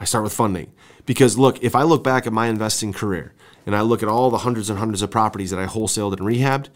I 0.00 0.04
start 0.04 0.24
with 0.24 0.32
funding 0.32 0.72
because 1.06 1.38
look, 1.38 1.62
if 1.62 1.74
I 1.74 1.82
look 1.82 2.02
back 2.02 2.26
at 2.26 2.32
my 2.32 2.48
investing 2.48 2.92
career 2.92 3.32
and 3.64 3.76
I 3.76 3.80
look 3.80 4.02
at 4.02 4.08
all 4.08 4.30
the 4.30 4.38
hundreds 4.38 4.68
and 4.68 4.78
hundreds 4.78 5.02
of 5.02 5.10
properties 5.10 5.50
that 5.50 5.58
I 5.58 5.66
wholesaled 5.66 6.12
and 6.12 6.20
rehabbed, 6.20 6.68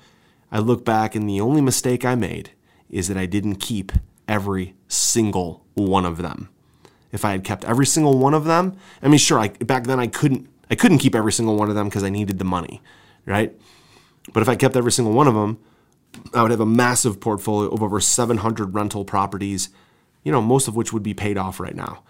I 0.51 0.61
look 0.61 0.85
back 0.85 1.15
and 1.15 1.29
the 1.29 1.41
only 1.41 1.61
mistake 1.61 2.05
I 2.05 2.15
made 2.15 2.51
is 2.89 3.09
that 3.09 3.19
I 3.19 3.27
didn't 3.27 3.57
keep 3.57 3.93
every 4.27 4.77
single 4.87 5.67
one 5.75 6.07
of 6.07 6.19
them. 6.19 6.49
If 7.11 7.25
I 7.25 7.33
had 7.33 7.45
kept 7.45 7.65
every 7.65 7.87
single 7.87 8.19
one 8.19 8.35
of 8.35 8.45
them, 8.45 8.77
I 9.03 9.09
mean, 9.09 9.19
sure, 9.19 9.41
I, 9.41 9.49
back 9.49 9.85
then 9.85 9.99
I 9.99 10.07
couldn't 10.07 10.49
I 10.71 10.75
couldn't 10.75 10.99
keep 10.99 11.15
every 11.15 11.33
single 11.33 11.57
one 11.57 11.69
of 11.69 11.75
them 11.75 11.89
because 11.89 12.05
I 12.05 12.11
needed 12.11 12.39
the 12.39 12.45
money, 12.45 12.83
right? 13.27 13.53
But 14.33 14.43
if 14.43 14.49
I 14.49 14.57
kept 14.57 14.77
every 14.77 14.93
single 14.93 15.15
one 15.15 15.27
of 15.27 15.35
them, 15.35 15.59
I 16.35 16.43
would 16.43 16.51
have 16.51 16.61
a 16.61 16.67
massive 16.67 17.21
portfolio 17.21 17.71
of 17.71 17.83
over 17.83 18.01
700 18.01 18.75
rental 18.75 19.05
properties, 19.05 19.71
you 20.25 20.33
know, 20.33 20.43
most 20.43 20.69
of 20.69 20.77
which 20.77 20.93
would 20.93 21.03
be 21.03 21.15
paid 21.15 21.39
off 21.39 21.61
right 21.61 21.75
now. 21.75 22.03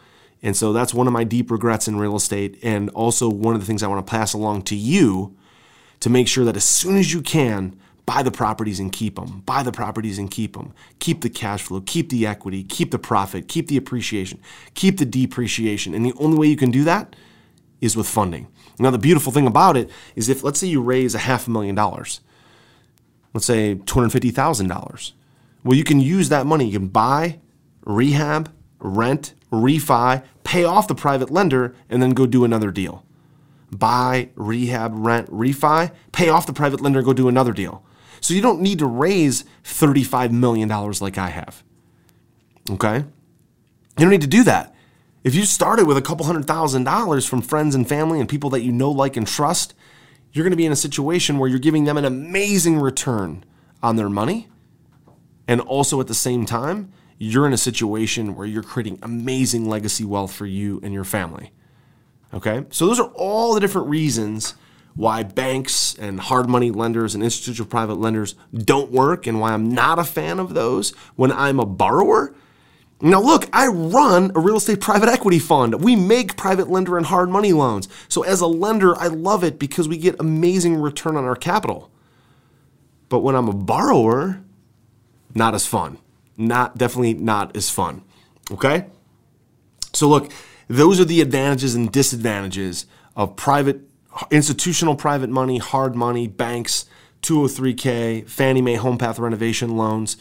And 0.42 0.56
so 0.56 0.72
that's 0.72 0.94
one 0.94 1.06
of 1.06 1.12
my 1.12 1.24
deep 1.24 1.50
regrets 1.50 1.88
in 1.88 1.98
real 1.98 2.16
estate. 2.16 2.58
And 2.62 2.90
also 2.90 3.28
one 3.28 3.54
of 3.54 3.60
the 3.60 3.66
things 3.66 3.82
I 3.82 3.88
want 3.88 4.04
to 4.06 4.10
pass 4.10 4.32
along 4.32 4.62
to 4.62 4.76
you 4.76 5.36
to 6.00 6.10
make 6.10 6.28
sure 6.28 6.44
that 6.44 6.56
as 6.56 6.64
soon 6.64 6.96
as 6.96 7.12
you 7.12 7.22
can, 7.22 7.78
buy 8.06 8.22
the 8.22 8.30
properties 8.30 8.80
and 8.80 8.92
keep 8.92 9.16
them. 9.16 9.42
Buy 9.44 9.62
the 9.62 9.72
properties 9.72 10.18
and 10.18 10.30
keep 10.30 10.54
them. 10.54 10.72
Keep 11.00 11.20
the 11.22 11.28
cash 11.28 11.62
flow, 11.62 11.80
keep 11.80 12.08
the 12.08 12.26
equity, 12.26 12.64
keep 12.64 12.90
the 12.90 12.98
profit, 12.98 13.48
keep 13.48 13.66
the 13.66 13.76
appreciation, 13.76 14.40
keep 14.74 14.98
the 14.98 15.04
depreciation. 15.04 15.92
And 15.92 16.06
the 16.06 16.14
only 16.18 16.38
way 16.38 16.46
you 16.46 16.56
can 16.56 16.70
do 16.70 16.84
that 16.84 17.14
is 17.80 17.96
with 17.96 18.08
funding. 18.08 18.48
Now, 18.78 18.90
the 18.90 18.98
beautiful 18.98 19.32
thing 19.32 19.46
about 19.46 19.76
it 19.76 19.90
is 20.14 20.28
if, 20.28 20.42
let's 20.42 20.60
say, 20.60 20.66
you 20.66 20.80
raise 20.80 21.14
a 21.14 21.18
half 21.18 21.46
a 21.46 21.50
million 21.50 21.74
dollars, 21.74 22.20
let's 23.34 23.46
say 23.46 23.74
$250,000, 23.74 25.12
well, 25.64 25.76
you 25.76 25.84
can 25.84 26.00
use 26.00 26.28
that 26.28 26.46
money. 26.46 26.66
You 26.66 26.78
can 26.78 26.88
buy, 26.88 27.40
rehab, 27.84 28.52
rent, 28.78 29.34
refi, 29.50 30.24
pay 30.44 30.64
off 30.64 30.88
the 30.88 30.94
private 30.94 31.30
lender, 31.30 31.74
and 31.88 32.02
then 32.02 32.10
go 32.10 32.26
do 32.26 32.44
another 32.44 32.70
deal. 32.70 33.04
Buy, 33.70 34.30
rehab, 34.34 34.92
rent, 34.94 35.30
refi, 35.30 35.92
pay 36.12 36.28
off 36.28 36.46
the 36.46 36.52
private 36.52 36.80
lender, 36.80 37.02
go 37.02 37.12
do 37.12 37.28
another 37.28 37.52
deal. 37.52 37.84
So 38.20 38.34
you 38.34 38.40
don't 38.42 38.60
need 38.60 38.78
to 38.78 38.86
raise 38.86 39.44
$35 39.64 40.30
million 40.30 40.68
like 40.68 41.18
I 41.18 41.28
have. 41.28 41.62
Okay? 42.70 42.98
You 42.98 43.04
don't 43.98 44.10
need 44.10 44.22
to 44.22 44.26
do 44.26 44.44
that. 44.44 44.74
If 45.24 45.34
you 45.34 45.44
started 45.44 45.86
with 45.86 45.96
a 45.96 46.02
couple 46.02 46.26
hundred 46.26 46.46
thousand 46.46 46.84
dollars 46.84 47.26
from 47.26 47.42
friends 47.42 47.74
and 47.74 47.88
family 47.88 48.20
and 48.20 48.28
people 48.28 48.50
that 48.50 48.62
you 48.62 48.72
know, 48.72 48.90
like, 48.90 49.16
and 49.16 49.26
trust, 49.26 49.74
you're 50.32 50.44
going 50.44 50.52
to 50.52 50.56
be 50.56 50.66
in 50.66 50.72
a 50.72 50.76
situation 50.76 51.38
where 51.38 51.48
you're 51.48 51.58
giving 51.58 51.84
them 51.84 51.96
an 51.96 52.04
amazing 52.04 52.78
return 52.78 53.44
on 53.82 53.96
their 53.96 54.08
money. 54.08 54.48
And 55.46 55.60
also 55.60 56.00
at 56.00 56.06
the 56.06 56.14
same 56.14 56.46
time, 56.46 56.92
you're 57.18 57.46
in 57.46 57.52
a 57.52 57.58
situation 57.58 58.36
where 58.36 58.46
you're 58.46 58.62
creating 58.62 58.98
amazing 59.02 59.68
legacy 59.68 60.04
wealth 60.04 60.32
for 60.32 60.46
you 60.46 60.80
and 60.82 60.94
your 60.94 61.04
family. 61.04 61.52
Okay? 62.32 62.64
So 62.70 62.86
those 62.86 63.00
are 63.00 63.10
all 63.14 63.54
the 63.54 63.60
different 63.60 63.88
reasons 63.88 64.54
why 64.94 65.22
banks 65.22 65.94
and 65.98 66.20
hard 66.20 66.48
money 66.48 66.70
lenders 66.70 67.14
and 67.14 67.24
institutional 67.24 67.68
private 67.68 67.94
lenders 67.94 68.34
don't 68.52 68.90
work 68.90 69.26
and 69.26 69.40
why 69.40 69.52
I'm 69.52 69.72
not 69.72 69.98
a 69.98 70.04
fan 70.04 70.38
of 70.38 70.54
those 70.54 70.90
when 71.16 71.32
I'm 71.32 71.58
a 71.60 71.66
borrower 71.66 72.34
now, 73.00 73.20
look, 73.20 73.48
I 73.52 73.68
run 73.68 74.32
a 74.34 74.40
real 74.40 74.56
estate 74.56 74.80
private 74.80 75.08
equity 75.08 75.38
fund. 75.38 75.82
We 75.82 75.94
make 75.94 76.36
private 76.36 76.68
lender 76.68 76.96
and 76.96 77.06
hard 77.06 77.28
money 77.28 77.52
loans. 77.52 77.88
So, 78.08 78.22
as 78.22 78.40
a 78.40 78.46
lender, 78.46 78.96
I 78.96 79.06
love 79.06 79.44
it 79.44 79.58
because 79.58 79.88
we 79.88 79.98
get 79.98 80.16
amazing 80.18 80.80
return 80.80 81.16
on 81.16 81.24
our 81.24 81.36
capital. 81.36 81.90
But 83.08 83.20
when 83.20 83.36
I'm 83.36 83.48
a 83.48 83.54
borrower, 83.54 84.42
not 85.32 85.54
as 85.54 85.64
fun. 85.64 85.98
Not 86.36 86.76
definitely 86.76 87.14
not 87.14 87.56
as 87.56 87.70
fun. 87.70 88.02
Okay? 88.50 88.86
So, 89.92 90.08
look, 90.08 90.32
those 90.66 90.98
are 90.98 91.04
the 91.04 91.20
advantages 91.20 91.76
and 91.76 91.92
disadvantages 91.92 92.86
of 93.14 93.36
private, 93.36 93.80
institutional 94.32 94.96
private 94.96 95.30
money, 95.30 95.58
hard 95.58 95.94
money, 95.94 96.26
banks, 96.26 96.86
203K, 97.22 98.28
Fannie 98.28 98.62
Mae 98.62 98.74
Home 98.74 98.98
Path 98.98 99.20
renovation 99.20 99.76
loans 99.76 100.16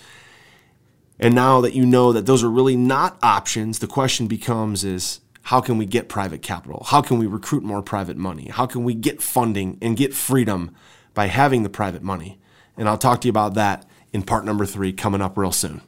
And 1.19 1.34
now 1.34 1.62
that 1.62 1.73
you 1.73 1.86
know 1.86 2.13
that 2.13 2.25
those 2.25 2.43
are 2.43 2.49
really 2.49 2.75
not 2.75 3.17
options, 3.23 3.80
the 3.80 3.88
question 3.88 4.27
becomes 4.27 4.84
is 4.84 5.21
how 5.43 5.62
can 5.62 5.77
we 5.77 5.86
get 5.86 6.10
private 6.10 6.41
capital? 6.41 6.84
How 6.88 7.01
can 7.01 7.17
we 7.17 7.25
recruit 7.25 7.63
more 7.63 7.82
private 7.82 8.17
money? 8.17 8.49
How 8.51 8.65
can 8.65 8.84
we 8.84 8.93
get 8.93 9.21
funding 9.21 9.77
and 9.82 9.97
get 9.97 10.13
freedom 10.13 10.75
by 11.13 11.27
having 11.27 11.63
the 11.63 11.69
private 11.69 12.03
money? 12.03 12.39
And 12.75 12.88
I'll 12.88 12.97
talk 12.97 13.21
to 13.21 13.27
you 13.27 13.32
about 13.32 13.56
that 13.56 13.89
in 14.13 14.23
part 14.23 14.45
number 14.45 14.65
three 14.65 14.93
coming 14.93 15.21
up 15.21 15.38
real 15.38 15.51
soon. 15.51 15.82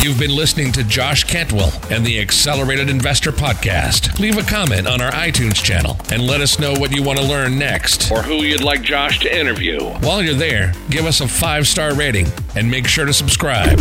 You've 0.00 0.18
been 0.18 0.34
listening 0.34 0.70
to 0.72 0.84
Josh 0.84 1.24
Cantwell 1.24 1.72
and 1.90 2.06
the 2.06 2.20
Accelerated 2.20 2.88
Investor 2.88 3.32
Podcast. 3.32 4.20
Leave 4.20 4.38
a 4.38 4.42
comment 4.42 4.86
on 4.86 5.00
our 5.00 5.10
iTunes 5.10 5.56
channel 5.56 5.96
and 6.12 6.24
let 6.24 6.40
us 6.40 6.60
know 6.60 6.72
what 6.74 6.94
you 6.94 7.02
want 7.02 7.18
to 7.18 7.24
learn 7.24 7.58
next 7.58 8.10
or 8.12 8.22
who 8.22 8.44
you'd 8.44 8.62
like 8.62 8.82
Josh 8.82 9.18
to 9.20 9.36
interview. 9.36 9.80
While 9.80 10.22
you're 10.22 10.34
there, 10.34 10.72
give 10.88 11.04
us 11.04 11.20
a 11.20 11.26
five 11.26 11.66
star 11.66 11.94
rating 11.94 12.26
and 12.58 12.68
make 12.68 12.88
sure 12.88 13.06
to 13.06 13.12
subscribe 13.12 13.78